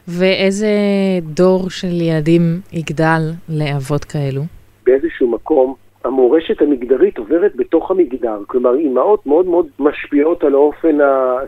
ואיזה 0.07 0.67
דור 1.21 1.69
של 1.69 2.01
ילדים 2.01 2.41
יגדל 2.73 3.21
לאבות 3.49 4.05
כאלו? 4.05 4.41
באיזשהו 4.85 5.31
מקום 5.31 5.75
המורשת 6.03 6.61
המגדרית 6.61 7.17
עוברת 7.17 7.55
בתוך 7.55 7.91
המגדר, 7.91 8.39
כלומר 8.47 8.75
אימהות 8.75 9.25
מאוד 9.25 9.45
מאוד 9.45 9.67
משפיעות 9.79 10.43
על 10.43 10.53
האופן 10.53 10.97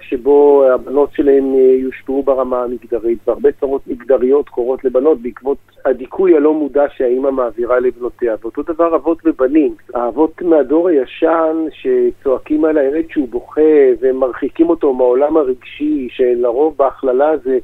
שבו 0.01 0.65
הבנות 0.73 1.09
שלהן 1.13 1.53
אה, 1.53 1.59
יושפעו 1.59 2.23
ברמה 2.23 2.63
המגדרית, 2.63 3.19
והרבה 3.27 3.51
צרות 3.51 3.87
מגדריות 3.87 4.49
קורות 4.49 4.85
לבנות 4.85 5.21
בעקבות 5.21 5.57
הדיכוי 5.85 6.35
הלא 6.35 6.53
מודע 6.53 6.85
שהאימא 6.97 7.31
מעבירה 7.31 7.79
לבנותיה. 7.79 8.35
ואותו 8.41 8.61
דבר 8.61 8.95
אבות 8.95 9.17
ובנים, 9.25 9.75
האבות 9.93 10.41
מהדור 10.41 10.89
הישן 10.89 11.65
שצועקים 11.71 12.65
על 12.65 12.77
הילד 12.77 13.05
שהוא 13.09 13.27
בוכה 13.27 13.61
ומרחיקים 13.99 14.69
אותו 14.69 14.93
מהעולם 14.93 15.37
הרגשי, 15.37 16.07
שלרוב 16.11 16.75
בהכללה 16.77 17.37
זה 17.37 17.57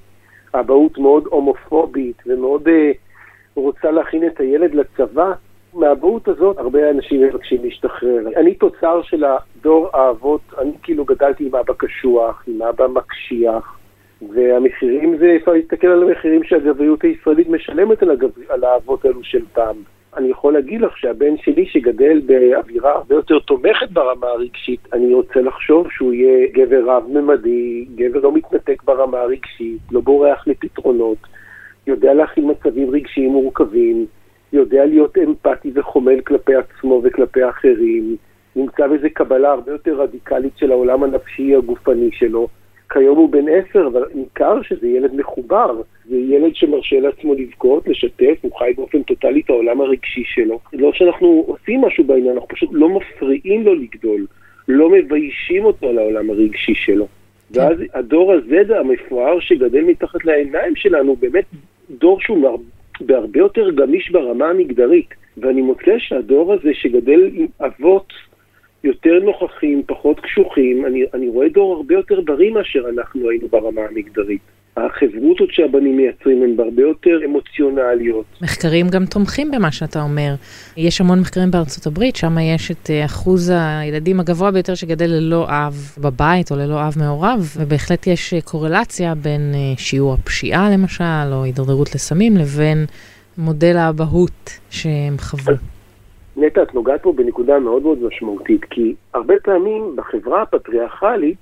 אבהות 0.54 0.98
מאוד 0.98 1.24
הומופובית 1.26 2.24
ומאוד 2.28 2.68
uh, 2.68 2.72
רוצה 3.56 3.92
להכין 3.92 4.28
את 4.28 4.40
הילד 4.40 4.76
לצבא. 4.76 5.34
מהאבהות 5.74 6.28
הזאת 6.28 6.58
הרבה 6.58 6.90
אנשים 6.90 7.22
מבקשים 7.22 7.64
להשתחרר. 7.64 8.28
אני 8.36 8.56
תוצר 8.56 9.02
של 9.02 9.24
הדור 9.24 9.90
האבות, 9.94 10.42
אני 10.58 10.72
כאילו 10.84 11.06
גדלתי 11.06 11.46
עם 11.46 11.56
אבא 11.56 11.74
קשוח, 11.78 12.44
עם 12.48 12.62
אבא 12.62 12.88
מקשיח, 12.88 13.78
והמחירים 14.34 15.18
זה, 15.18 15.38
אפשר 15.40 15.52
להסתכל 15.52 15.88
על 15.88 16.04
המחירים 16.04 16.44
שהגבריות 16.44 17.04
הישראלית 17.04 17.50
משלמת 17.50 18.04
על, 18.04 18.12
הגב... 18.12 18.30
על 18.50 18.64
האבות 18.64 19.06
האלו 19.06 19.24
של 19.24 19.46
פעם. 19.54 19.76
אני 20.18 20.30
יכול 20.30 20.54
להגיד 20.54 20.82
לך 20.82 20.98
שהבן 20.98 21.38
שלי 21.38 21.66
שגדל 21.66 22.22
באווירה 22.26 22.92
הרבה 22.92 23.16
יותר 23.16 23.40
תומכת 23.40 23.90
ברמה 23.92 24.28
הרגשית, 24.28 24.80
אני 24.94 25.14
רוצה 25.14 25.42
לחשוב 25.42 25.88
שהוא 25.92 26.14
יהיה 26.14 26.48
גבר 26.54 26.84
רב-ממדי, 26.86 27.86
גבר 27.96 28.20
לא 28.20 28.32
מתנתק 28.32 28.84
ברמה 28.84 29.20
הרגשית, 29.20 29.80
לא 29.92 30.02
בורח 30.02 30.48
לפתרונות, 30.48 31.18
יודע 31.88 32.14
להכין 32.14 32.52
מצבים 32.52 32.90
רגשיים 32.90 33.32
מורכבים, 33.32 34.06
יודע 34.54 34.86
להיות 34.86 35.18
אמפתי 35.18 35.72
וחומל 35.76 36.22
כלפי 36.22 36.56
עצמו 36.56 37.02
וכלפי 37.04 37.44
האחרים, 37.44 38.16
נמצא 38.56 38.88
באיזו 38.88 39.08
קבלה 39.14 39.52
הרבה 39.52 39.72
יותר 39.72 40.02
רדיקלית 40.02 40.58
של 40.58 40.72
העולם 40.72 41.04
הנפשי 41.04 41.56
הגופני 41.56 42.10
שלו. 42.12 42.48
כיום 42.92 43.18
הוא 43.18 43.30
בן 43.30 43.46
עשר, 43.50 43.88
אבל 43.88 44.04
ניכר 44.16 44.62
שזה 44.62 44.88
ילד 44.88 45.16
מחובר. 45.16 45.82
זה 46.06 46.18
ילד 46.18 46.56
שמרשה 46.56 47.00
לעצמו 47.00 47.34
לבכות, 47.34 47.88
לשתף, 47.88 48.36
הוא 48.42 48.52
חי 48.58 48.74
באופן 48.78 49.04
טוטאלי 49.04 49.42
את 49.46 49.50
העולם 49.50 49.82
הרגשי 49.82 50.24
שלו. 50.26 50.60
לא 50.74 50.94
שאנחנו 50.94 51.44
עושים 51.48 51.82
משהו 51.82 52.04
בעניין, 52.04 52.34
אנחנו 52.34 52.48
פשוט 52.48 52.70
לא 52.74 52.90
מפריעים 52.90 53.64
לו 53.64 53.76
לגדול, 53.76 54.26
לא 54.68 54.90
מביישים 54.90 55.66
אותו 55.66 55.90
על 55.90 55.98
העולם 55.98 56.30
הרגשי 56.30 56.76
שלו. 56.76 57.08
כן. 57.54 57.60
ואז 57.60 57.78
הדור 57.94 58.34
הזה, 58.34 58.80
המפואר 58.80 59.40
שגדל 59.40 59.82
מתחת 59.82 60.26
לעיניים 60.26 60.76
שלנו, 60.76 61.16
באמת 61.16 61.46
דור 61.90 62.22
שהוא 62.22 62.38
בהרבה 63.02 63.40
יותר 63.40 63.70
גמיש 63.72 64.12
ברמה 64.12 64.50
המגדרית. 64.50 65.10
ואני 65.38 65.62
מוצא 65.62 65.96
שהדור 65.98 66.54
הזה 66.54 66.70
שגדל 66.74 67.30
עם 67.34 67.48
אבות 67.60 68.14
יותר 68.84 69.20
נוכחים, 69.20 69.84
פחות 69.88 70.20
קשוחים, 70.20 70.86
אני, 70.86 71.04
אני 71.14 71.30
רואה 71.30 71.50
דור 71.50 71.76
הרבה 71.76 71.96
יותר 71.96 72.22
בריא 72.22 72.52
מאשר 72.52 72.90
אנחנו 72.90 73.30
היינו 73.30 73.48
ברמה 73.48 73.82
המגדרית. 73.82 74.42
החברותות 74.78 75.52
שהבנים 75.52 75.98
מייצרים 75.98 76.44
הן 76.44 76.66
הרבה 76.66 76.82
יותר 76.82 77.20
אמוציונליות. 77.26 78.26
מחקרים 78.42 78.90
גם 78.90 79.06
תומכים 79.06 79.52
במה 79.52 79.72
שאתה 79.72 80.02
אומר. 80.02 80.34
יש 80.78 81.02
המון 81.02 81.20
מחקרים 81.20 81.52
בארצות 81.52 81.86
הברית, 81.86 82.16
שם 82.16 82.38
יש 82.56 82.72
את 82.72 82.90
אה, 82.90 83.06
אחוז 83.06 83.54
הילדים 83.56 84.20
הגבוה 84.20 84.52
ביותר 84.52 84.76
שגדל 84.76 85.06
ללא 85.10 85.46
אב 85.50 85.74
בבית 85.98 86.52
או 86.52 86.56
ללא 86.56 86.88
אב 86.88 86.94
מעורב, 87.00 87.54
ובהחלט 87.58 88.08
יש 88.08 88.34
אה, 88.34 88.42
קורלציה 88.42 89.16
בין 89.16 89.52
אה, 89.54 89.78
שיעור 89.78 90.14
הפשיעה 90.14 90.70
למשל, 90.74 91.34
או 91.34 91.44
הידרדרות 91.44 91.96
לסמים, 91.96 92.38
לבין 92.38 92.86
מודל 93.38 93.78
האבהות 93.78 94.60
שהם 94.70 95.18
חוו. 95.18 95.54
נטע, 96.38 96.64
את 96.64 96.76
נוגעת 96.76 97.04
פה 97.04 97.14
בנקודה 97.14 97.60
מאוד 97.60 97.84
מאוד 97.84 97.98
משמעותית, 98.04 98.66
כי 98.70 98.96
הרבה 99.14 99.34
פעמים 99.44 99.96
בחברה 99.96 100.42
הפטריארכלית, 100.42 101.38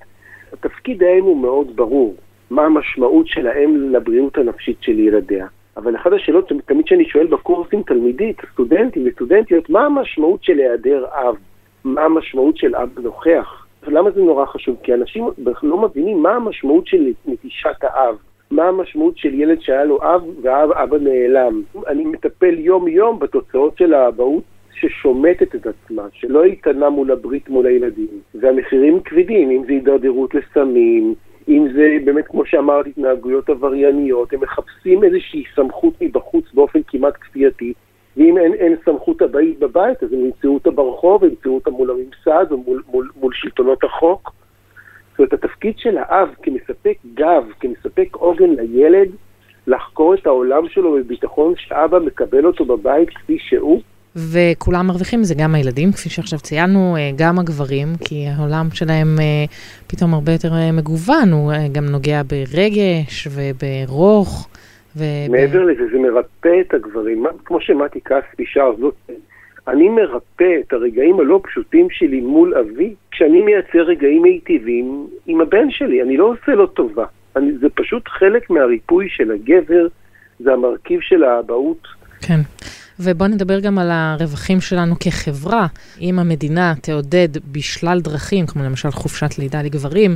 התפקיד 0.53 1.03
האם 1.03 1.23
הוא 1.23 1.41
מאוד 1.41 1.75
ברור. 1.75 2.15
מה 2.49 2.65
המשמעות 2.65 3.27
של 3.27 3.47
האם 3.47 3.91
לבריאות 3.91 4.37
הנפשית 4.37 4.77
של 4.81 4.99
ילדיה. 4.99 5.47
אבל 5.77 5.95
אחת 5.95 6.11
השאלות 6.13 6.51
תמיד 6.65 6.87
שאני 6.87 7.05
שואל 7.05 7.27
בקורסים 7.27 7.83
תלמידית, 7.83 8.37
סטודנטים 8.53 9.03
וסטודנטיות, 9.05 9.69
מה 9.69 9.85
המשמעות 9.85 10.43
של 10.43 10.59
היעדר 10.59 11.05
אב? 11.11 11.35
מה 11.83 12.01
המשמעות 12.01 12.57
של 12.57 12.75
אב 12.75 12.99
נוכח? 13.03 13.65
למה 13.87 14.11
זה 14.11 14.21
נורא 14.21 14.45
חשוב? 14.45 14.75
כי 14.83 14.93
אנשים 14.93 15.27
לא 15.63 15.77
מבינים 15.77 16.23
מה 16.23 16.35
המשמעות 16.35 16.87
של 16.87 17.11
נטישת 17.25 17.75
האב. 17.81 18.15
מה 18.51 18.63
המשמעות 18.63 19.17
של 19.17 19.33
ילד 19.33 19.61
שהיה 19.61 19.83
לו 19.83 19.99
אב 20.01 20.23
ואבא 20.41 20.97
נעלם. 20.97 21.61
אני 21.87 22.05
מטפל 22.05 22.59
יום-יום 22.59 23.19
בתוצאות 23.19 23.77
של 23.77 23.93
האבהות 23.93 24.43
ששומטת 24.73 25.55
את 25.55 25.67
עצמה, 25.67 26.03
שלא 26.13 26.43
איתנה 26.43 26.89
מול 26.89 27.11
הברית 27.11 27.49
מול 27.49 27.65
הילדים. 27.65 28.07
והמחירים 28.35 28.99
כבדים, 28.99 29.51
אם 29.51 29.63
זה 29.65 29.71
הידרדרות 29.71 30.35
לסמים, 30.35 31.13
אם 31.49 31.67
זה 31.73 31.97
באמת, 32.05 32.27
כמו 32.27 32.45
שאמרת, 32.45 32.87
התנהגויות 32.87 33.49
עברייניות, 33.49 34.33
הם 34.33 34.41
מחפשים 34.41 35.03
איזושהי 35.03 35.43
סמכות 35.55 35.93
מבחוץ 36.01 36.45
באופן 36.53 36.79
כמעט 36.87 37.13
כפייתי, 37.21 37.73
ואם 38.17 38.37
אין, 38.37 38.53
אין 38.53 38.75
סמכות 38.85 39.21
הבית 39.21 39.59
בבית, 39.59 40.03
אז 40.03 40.13
הם 40.13 40.19
ימצאו 40.19 40.53
אותה 40.53 40.71
ברחוב, 40.71 41.23
ימצאו 41.23 41.55
אותה 41.55 41.71
מול 41.71 41.91
הממסד 41.91 42.45
או 42.51 42.57
מול, 42.57 42.83
מול, 42.91 43.09
מול 43.19 43.33
שלטונות 43.33 43.83
החוק. 43.83 44.31
זאת 45.11 45.19
אומרת, 45.19 45.33
התפקיד 45.33 45.77
של 45.77 45.97
האב 45.97 46.29
כמספק 46.41 46.97
גב, 47.13 47.43
כמספק 47.59 48.07
עוגן 48.11 48.49
לילד, 48.49 49.09
לחקור 49.67 50.13
את 50.13 50.27
העולם 50.27 50.67
שלו 50.67 50.93
בביטחון 50.93 51.53
שאבא 51.57 51.99
מקבל 51.99 52.45
אותו 52.45 52.65
בבית 52.65 53.09
כפי 53.09 53.37
שהוא, 53.39 53.81
וכולם 54.31 54.87
מרוויחים 54.87 55.21
מזה, 55.21 55.35
גם 55.37 55.55
הילדים, 55.55 55.91
כפי 55.91 56.09
שעכשיו 56.09 56.39
ציינו, 56.39 56.95
אה, 56.97 57.11
גם 57.15 57.39
הגברים, 57.39 57.87
כי 58.05 58.25
העולם 58.27 58.67
שלהם 58.73 59.15
אה, 59.19 59.45
פתאום 59.87 60.13
הרבה 60.13 60.31
יותר 60.31 60.53
אה, 60.53 60.71
מגוון, 60.71 61.31
הוא 61.31 61.51
גם 61.71 61.85
נוגע 61.85 62.21
ברגש 62.23 63.27
וברוך. 63.31 64.49
וב... 64.95 65.03
מעבר 65.29 65.63
לזה, 65.63 65.83
זה 65.91 65.99
מרפא 65.99 66.61
את 66.61 66.73
הגברים, 66.73 67.25
כמו 67.45 67.61
שמתי 67.61 67.99
כספי 68.01 68.45
שר, 68.45 68.71
זאת... 68.79 68.95
אני 69.67 69.89
מרפא 69.89 70.53
את 70.67 70.73
הרגעים 70.73 71.19
הלא 71.19 71.41
פשוטים 71.43 71.87
שלי 71.91 72.21
מול 72.21 72.53
אבי, 72.55 72.93
כשאני 73.11 73.41
מייצר 73.41 73.79
רגעים 73.79 74.21
מיטיבים 74.21 75.07
עם 75.27 75.41
הבן 75.41 75.71
שלי, 75.71 76.01
אני 76.01 76.17
לא 76.17 76.25
עושה 76.25 76.51
לו 76.51 76.67
טובה. 76.67 77.05
אני, 77.35 77.51
זה 77.61 77.67
פשוט 77.69 78.07
חלק 78.07 78.49
מהריפוי 78.49 79.07
של 79.09 79.31
הגבר, 79.31 79.87
זה 80.39 80.53
המרכיב 80.53 80.99
של 81.01 81.23
האבהות. 81.23 81.87
כן. 82.21 82.39
ובואו 82.99 83.29
נדבר 83.29 83.59
גם 83.59 83.77
על 83.79 83.89
הרווחים 83.91 84.61
שלנו 84.61 84.95
כחברה. 84.99 85.67
אם 86.01 86.19
המדינה 86.19 86.73
תעודד 86.81 87.27
בשלל 87.51 87.99
דרכים, 88.01 88.45
כמו 88.47 88.63
למשל 88.63 88.91
חופשת 88.91 89.39
לידה 89.39 89.61
לגברים, 89.61 90.11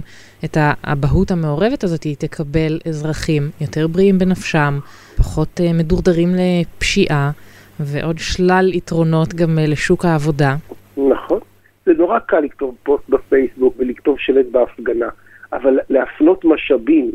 את 0.46 0.58
האבהות 0.60 1.32
המעורבת 1.32 1.84
הזאת, 1.84 2.04
היא 2.04 2.16
תקבל 2.20 2.80
אזרחים 2.88 3.44
יותר 3.62 3.88
בריאים 3.88 4.20
בנפשם, 4.20 4.80
פחות 5.18 5.60
uh, 5.60 5.74
מדורדרים 5.74 6.30
לפשיעה, 6.36 7.32
ועוד 7.80 8.18
שלל 8.20 8.72
יתרונות 8.74 9.34
גם 9.34 9.58
uh, 9.58 9.72
לשוק 9.72 10.06
העבודה. 10.06 10.56
נכון. 10.98 11.40
זה 11.86 11.94
נורא 11.98 12.20
קל 12.20 12.40
לכתוב 12.40 12.76
פוסט 12.84 13.10
בפייסבוק 13.10 13.76
ולכתוב 13.78 14.20
שלט 14.20 14.46
בהפגנה, 14.52 15.10
אבל 15.54 15.80
להפנות 15.90 16.46
משאבים, 16.46 17.12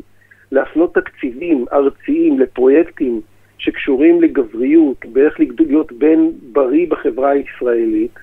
להפנות 0.53 0.95
תקציבים 0.95 1.65
ארציים 1.73 2.41
לפרויקטים 2.41 3.21
שקשורים 3.59 4.23
לגבריות, 4.23 5.07
באיך 5.07 5.41
להיות 5.41 5.93
בן 5.93 6.29
בריא 6.53 6.87
בחברה 6.89 7.31
הישראלית, 7.31 8.19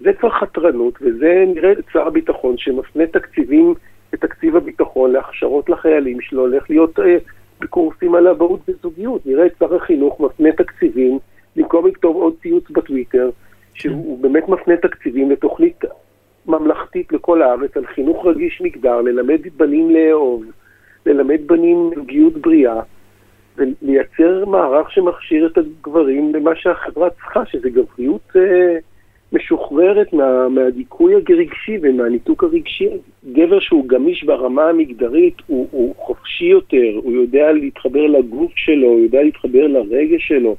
זה 0.00 0.12
כבר 0.12 0.30
חתרנות, 0.30 0.98
וזה 1.00 1.44
נראה 1.54 1.72
את 1.72 1.84
שר 1.92 2.06
הביטחון 2.06 2.58
שמפנה 2.58 3.06
תקציבים 3.06 3.74
לתקציב 4.12 4.56
הביטחון 4.56 5.12
להכשרות 5.12 5.68
לחיילים 5.68 6.20
שלו, 6.20 6.42
הולך 6.42 6.70
להיות 6.70 7.00
אה, 7.00 7.16
בקורסים 7.60 8.14
על 8.14 8.28
אבהות 8.28 8.60
וזוגיות. 8.68 9.26
נראה 9.26 9.46
את 9.46 9.52
שר 9.58 9.74
החינוך 9.74 10.20
מפנה 10.20 10.52
תקציבים, 10.52 11.18
במקום 11.56 11.86
לכתוב 11.86 12.16
עוד 12.16 12.34
ציוץ 12.42 12.70
בטוויטר, 12.70 13.30
שהוא 13.74 14.18
באמת 14.22 14.48
מפנה 14.48 14.76
תקציבים 14.76 15.30
לתוכנית 15.30 15.84
ממלכתית 16.46 17.12
לכל 17.12 17.42
הארץ 17.42 17.76
על 17.76 17.86
חינוך 17.86 18.26
רגיש 18.26 18.60
מגדר, 18.60 19.00
ללמד 19.00 19.40
בנים 19.56 19.90
לאהוב, 19.90 20.44
ללמד 21.06 21.40
בנים 21.46 21.90
זוגיות 21.94 22.36
בריאה. 22.36 22.80
ולייצר 23.56 24.44
מערך 24.44 24.92
שמכשיר 24.92 25.46
את 25.46 25.58
הגברים 25.58 26.34
למה 26.34 26.50
שהחברה 26.56 27.10
צריכה, 27.10 27.46
שזה 27.46 27.70
גבריות 27.70 28.36
אה, 28.36 28.78
משוחררת 29.32 30.12
מה, 30.12 30.48
מהדיכוי 30.48 31.14
הרגשי 31.14 31.78
ומהניתוק 31.82 32.44
הרגשי. 32.44 32.88
גבר 33.32 33.60
שהוא 33.60 33.88
גמיש 33.88 34.24
ברמה 34.24 34.68
המגדרית, 34.68 35.34
הוא, 35.46 35.68
הוא 35.70 35.94
חופשי 35.96 36.44
יותר, 36.44 37.00
הוא 37.02 37.12
יודע 37.12 37.52
להתחבר 37.52 38.06
לגוף 38.06 38.52
שלו, 38.56 38.88
הוא 38.88 39.00
יודע 39.00 39.22
להתחבר 39.22 39.66
לרגש 39.66 40.28
שלו, 40.28 40.56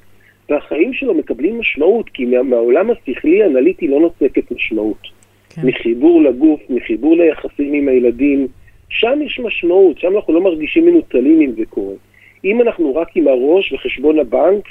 והחיים 0.49 0.93
שלו 0.93 1.13
מקבלים 1.13 1.59
משמעות, 1.59 2.09
כי 2.09 2.25
מה, 2.25 2.43
מהעולם 2.43 2.89
השכלי-אנליטי 2.89 3.87
לא 3.87 3.99
נוסקת 3.99 4.51
משמעות. 4.51 5.01
כן. 5.49 5.67
מחיבור 5.67 6.21
לגוף, 6.21 6.59
מחיבור 6.69 7.17
ליחסים 7.17 7.73
עם 7.73 7.87
הילדים, 7.87 8.47
שם 8.89 9.19
יש 9.25 9.39
משמעות, 9.39 9.99
שם 9.99 10.15
אנחנו 10.15 10.33
לא 10.33 10.41
מרגישים 10.41 10.85
מנוצלים 10.85 11.41
אם 11.41 11.51
זה 11.51 11.65
קורה. 11.69 11.95
אם 12.43 12.61
אנחנו 12.61 12.95
רק 12.95 13.07
עם 13.15 13.27
הראש 13.27 13.73
וחשבון 13.73 14.19
הבנק, 14.19 14.63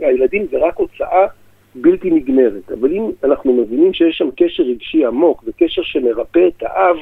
והילדים 0.00 0.46
זה 0.50 0.58
רק 0.58 0.76
הוצאה 0.76 1.26
בלתי 1.74 2.10
נגמרת. 2.10 2.72
אבל 2.72 2.92
אם 2.92 3.10
אנחנו 3.24 3.52
מבינים 3.52 3.92
שיש 3.92 4.18
שם 4.18 4.28
קשר 4.36 4.62
רגשי 4.62 5.04
עמוק 5.04 5.44
וקשר 5.46 5.82
שמרפא 5.82 6.48
את 6.48 6.62
האב, 6.62 6.96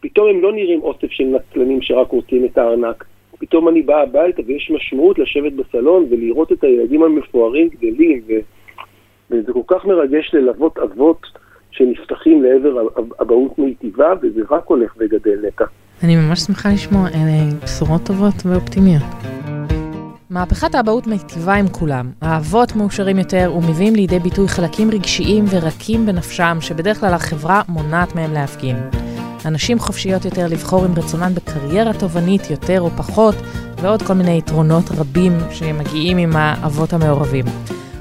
פתאום 0.00 0.28
הם 0.28 0.40
לא 0.40 0.52
נראים 0.52 0.82
אוסף 0.82 1.10
של 1.10 1.24
נצלנים 1.24 1.82
שרק 1.82 2.08
רוצים 2.10 2.44
את 2.44 2.58
הארנק. 2.58 3.04
פתאום 3.38 3.68
אני 3.68 3.82
בא 3.82 4.02
הביתה 4.02 4.42
ויש 4.46 4.70
משמעות 4.70 5.18
לשבת 5.18 5.52
בסלון 5.52 6.06
ולראות 6.10 6.52
את 6.52 6.64
הילדים 6.64 7.02
המפוארים 7.02 7.68
גדלים, 7.68 8.22
ו... 8.28 8.32
וזה 9.30 9.52
כל 9.52 9.62
כך 9.66 9.84
מרגש 9.84 10.34
ללוות 10.34 10.78
אבות 10.78 11.26
שנפתחים 11.70 12.42
לעבר 12.42 12.86
אבהות 13.20 13.58
מיטיבה, 13.58 14.14
וזה 14.22 14.40
רק 14.50 14.66
הולך 14.66 14.94
וגדל 14.98 15.46
נטע. 15.46 15.64
אני 16.02 16.16
ממש 16.16 16.40
שמחה 16.40 16.68
לשמוע 16.68 17.08
אלה 17.08 17.54
בשורות 17.64 18.04
טובות 18.04 18.46
ואופטימיות. 18.46 19.02
מהפכת 20.30 20.74
האבהות 20.74 21.06
מיטיבה 21.06 21.54
עם 21.54 21.68
כולם. 21.68 22.10
האבות 22.22 22.76
מאושרים 22.76 23.18
יותר 23.18 23.52
ומביאים 23.56 23.94
לידי 23.94 24.18
ביטוי 24.18 24.48
חלקים 24.48 24.90
רגשיים 24.90 25.44
ורקים 25.50 26.06
בנפשם, 26.06 26.58
שבדרך 26.60 27.00
כלל 27.00 27.14
החברה 27.14 27.62
מונעת 27.68 28.14
מהם 28.14 28.32
להפגין. 28.32 28.76
הנשים 29.44 29.78
חופשיות 29.78 30.24
יותר 30.24 30.46
לבחור 30.46 30.84
עם 30.84 30.94
רצונן 30.96 31.34
בקריירה 31.34 31.92
תובענית 31.94 32.50
יותר 32.50 32.80
או 32.80 32.90
פחות, 32.90 33.34
ועוד 33.80 34.02
כל 34.02 34.14
מיני 34.14 34.38
יתרונות 34.38 34.90
רבים 34.90 35.38
שמגיעים 35.50 36.18
עם 36.18 36.36
האבות 36.36 36.92
המעורבים. 36.92 37.44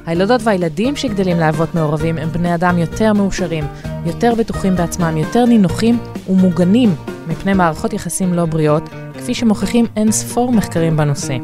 הילדות 0.06 0.42
והילדים 0.44 0.96
שגדלים 0.96 1.40
לאבות 1.40 1.76
מעורבים 1.76 2.18
הם 2.18 2.30
בני 2.30 2.56
אדם 2.56 2.78
יותר 2.78 3.14
מאושרים, 3.14 3.64
יותר 4.06 4.34
בטוחים 4.36 4.76
בעצמם, 4.76 5.18
יותר 5.18 5.46
נינוחים 5.46 6.00
ומוגנים 6.30 6.96
מפני 7.30 7.54
מערכות 7.54 7.94
יחסים 7.94 8.34
לא 8.34 8.46
בריאות, 8.46 8.84
כפי 9.14 9.34
שמוכיחים 9.34 9.86
אין 9.96 10.12
ספור 10.12 10.52
מחקרים 10.52 10.98
בנושא. 10.98 11.38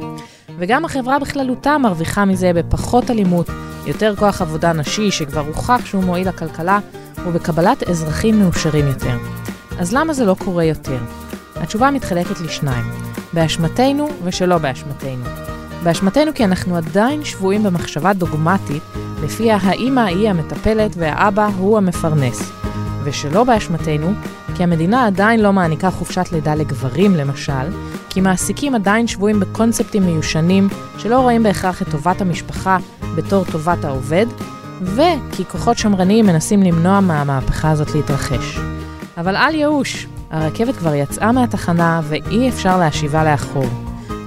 וגם 0.57 0.85
החברה 0.85 1.19
בכללותה 1.19 1.77
מרוויחה 1.77 2.25
מזה 2.25 2.53
בפחות 2.53 3.11
אלימות, 3.11 3.49
יותר 3.85 4.15
כוח 4.15 4.41
עבודה 4.41 4.73
נשי 4.73 5.11
שכבר 5.11 5.43
הוכח 5.47 5.81
שהוא 5.85 6.03
מועיל 6.03 6.27
לכלכלה, 6.27 6.79
ובקבלת 7.25 7.83
אזרחים 7.89 8.39
מאושרים 8.39 8.87
יותר. 8.87 9.17
אז 9.79 9.93
למה 9.93 10.13
זה 10.13 10.25
לא 10.25 10.35
קורה 10.39 10.63
יותר? 10.63 10.97
התשובה 11.55 11.91
מתחלקת 11.91 12.41
לשניים, 12.41 12.85
באשמתנו 13.33 14.07
ושלא 14.23 14.57
באשמתנו. 14.57 15.25
באשמתנו 15.83 16.33
כי 16.33 16.45
אנחנו 16.45 16.77
עדיין 16.77 17.23
שבויים 17.23 17.63
במחשבה 17.63 18.13
דוגמטית, 18.13 18.83
לפיה 19.23 19.57
האימא 19.61 20.01
היא 20.01 20.29
המטפלת 20.29 20.91
והאבא 20.97 21.49
הוא 21.57 21.77
המפרנס. 21.77 22.51
ושלא 23.03 23.43
באשמתנו, 23.43 24.13
כי 24.55 24.63
המדינה 24.63 25.05
עדיין 25.05 25.39
לא 25.39 25.53
מעניקה 25.53 25.91
חופשת 25.91 26.31
לידה 26.31 26.55
לגברים, 26.55 27.15
למשל, 27.15 27.67
כי 28.09 28.21
מעסיקים 28.21 28.75
עדיין 28.75 29.07
שבויים 29.07 29.39
בקונספטים 29.39 30.03
מיושנים 30.03 30.67
שלא 30.97 31.19
רואים 31.19 31.43
בהכרח 31.43 31.81
את 31.81 31.89
טובת 31.89 32.21
המשפחה 32.21 32.77
בתור 33.15 33.45
טובת 33.45 33.85
העובד, 33.85 34.25
וכי 34.81 35.45
כוחות 35.47 35.77
שמרניים 35.77 36.25
מנסים 36.25 36.63
למנוע 36.63 36.99
מהמהפכה 36.99 37.71
הזאת 37.71 37.95
להתרחש. 37.95 38.59
אבל 39.17 39.35
אל 39.35 39.55
ייאוש, 39.55 40.07
הרכבת 40.31 40.75
כבר 40.75 40.95
יצאה 40.95 41.31
מהתחנה 41.31 42.01
ואי 42.03 42.49
אפשר 42.49 42.77
להשיבה 42.77 43.23
לאחור. 43.23 43.65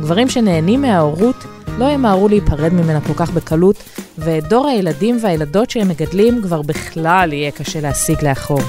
גברים 0.01 0.29
שנהנים 0.29 0.83
מההורות 0.83 1.45
לא 1.79 1.85
ימהרו 1.85 2.29
להיפרד 2.29 2.73
ממנה 2.73 3.01
כל 3.01 3.15
כך 3.17 3.31
בקלות, 3.31 3.77
ואת 4.19 4.49
דור 4.49 4.67
הילדים 4.67 5.19
והילדות 5.23 5.71
שהם 5.71 5.89
מגדלים 5.89 6.43
כבר 6.43 6.63
בכלל 6.63 7.33
יהיה 7.33 7.51
קשה 7.51 7.81
להשיג 7.81 8.25
לאחור. 8.25 8.61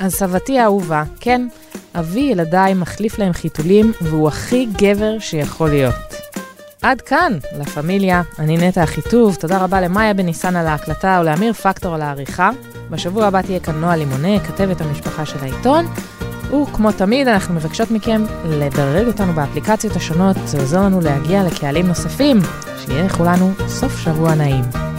אז 0.00 0.14
סבתי 0.14 0.58
האהובה, 0.58 1.02
כן, 1.20 1.48
אבי 1.94 2.20
ילדיי 2.20 2.74
מחליף 2.74 3.18
להם 3.18 3.32
חיתולים, 3.32 3.92
והוא 4.00 4.28
הכי 4.28 4.66
גבר 4.78 5.18
שיכול 5.18 5.68
להיות. 5.68 5.94
עד 6.82 7.00
כאן, 7.00 7.32
לה 7.58 7.64
פמיליה, 7.64 8.22
אני 8.38 8.56
נטע 8.56 8.84
אחיטוב, 8.84 9.34
תודה 9.34 9.58
רבה 9.58 9.80
למאיה 9.80 10.14
בניסן 10.14 10.56
על 10.56 10.66
ההקלטה 10.66 11.18
ולאמיר 11.20 11.52
פקטור 11.52 11.94
על 11.94 12.02
העריכה. 12.02 12.50
בשבוע 12.90 13.26
הבא 13.26 13.42
תהיה 13.42 13.60
כאן 13.60 13.74
נועה 13.80 13.96
לימונה, 13.96 14.40
כתבת 14.40 14.80
המשפחה 14.80 15.26
של 15.26 15.38
העיתון. 15.42 15.86
וכמו 16.46 16.92
תמיד, 16.92 17.28
אנחנו 17.28 17.54
מבקשות 17.54 17.90
מכם 17.90 18.24
לדרג 18.44 19.06
אותנו 19.06 19.32
באפליקציות 19.32 19.96
השונות, 19.96 20.36
זה 20.44 20.60
עוזר 20.60 20.82
לנו 20.82 21.00
להגיע 21.00 21.42
לקהלים 21.44 21.86
נוספים. 21.86 22.40
שיהיה 22.86 23.04
לכולנו 23.04 23.52
סוף 23.68 23.98
שבוע 23.98 24.34
נעים. 24.34 24.95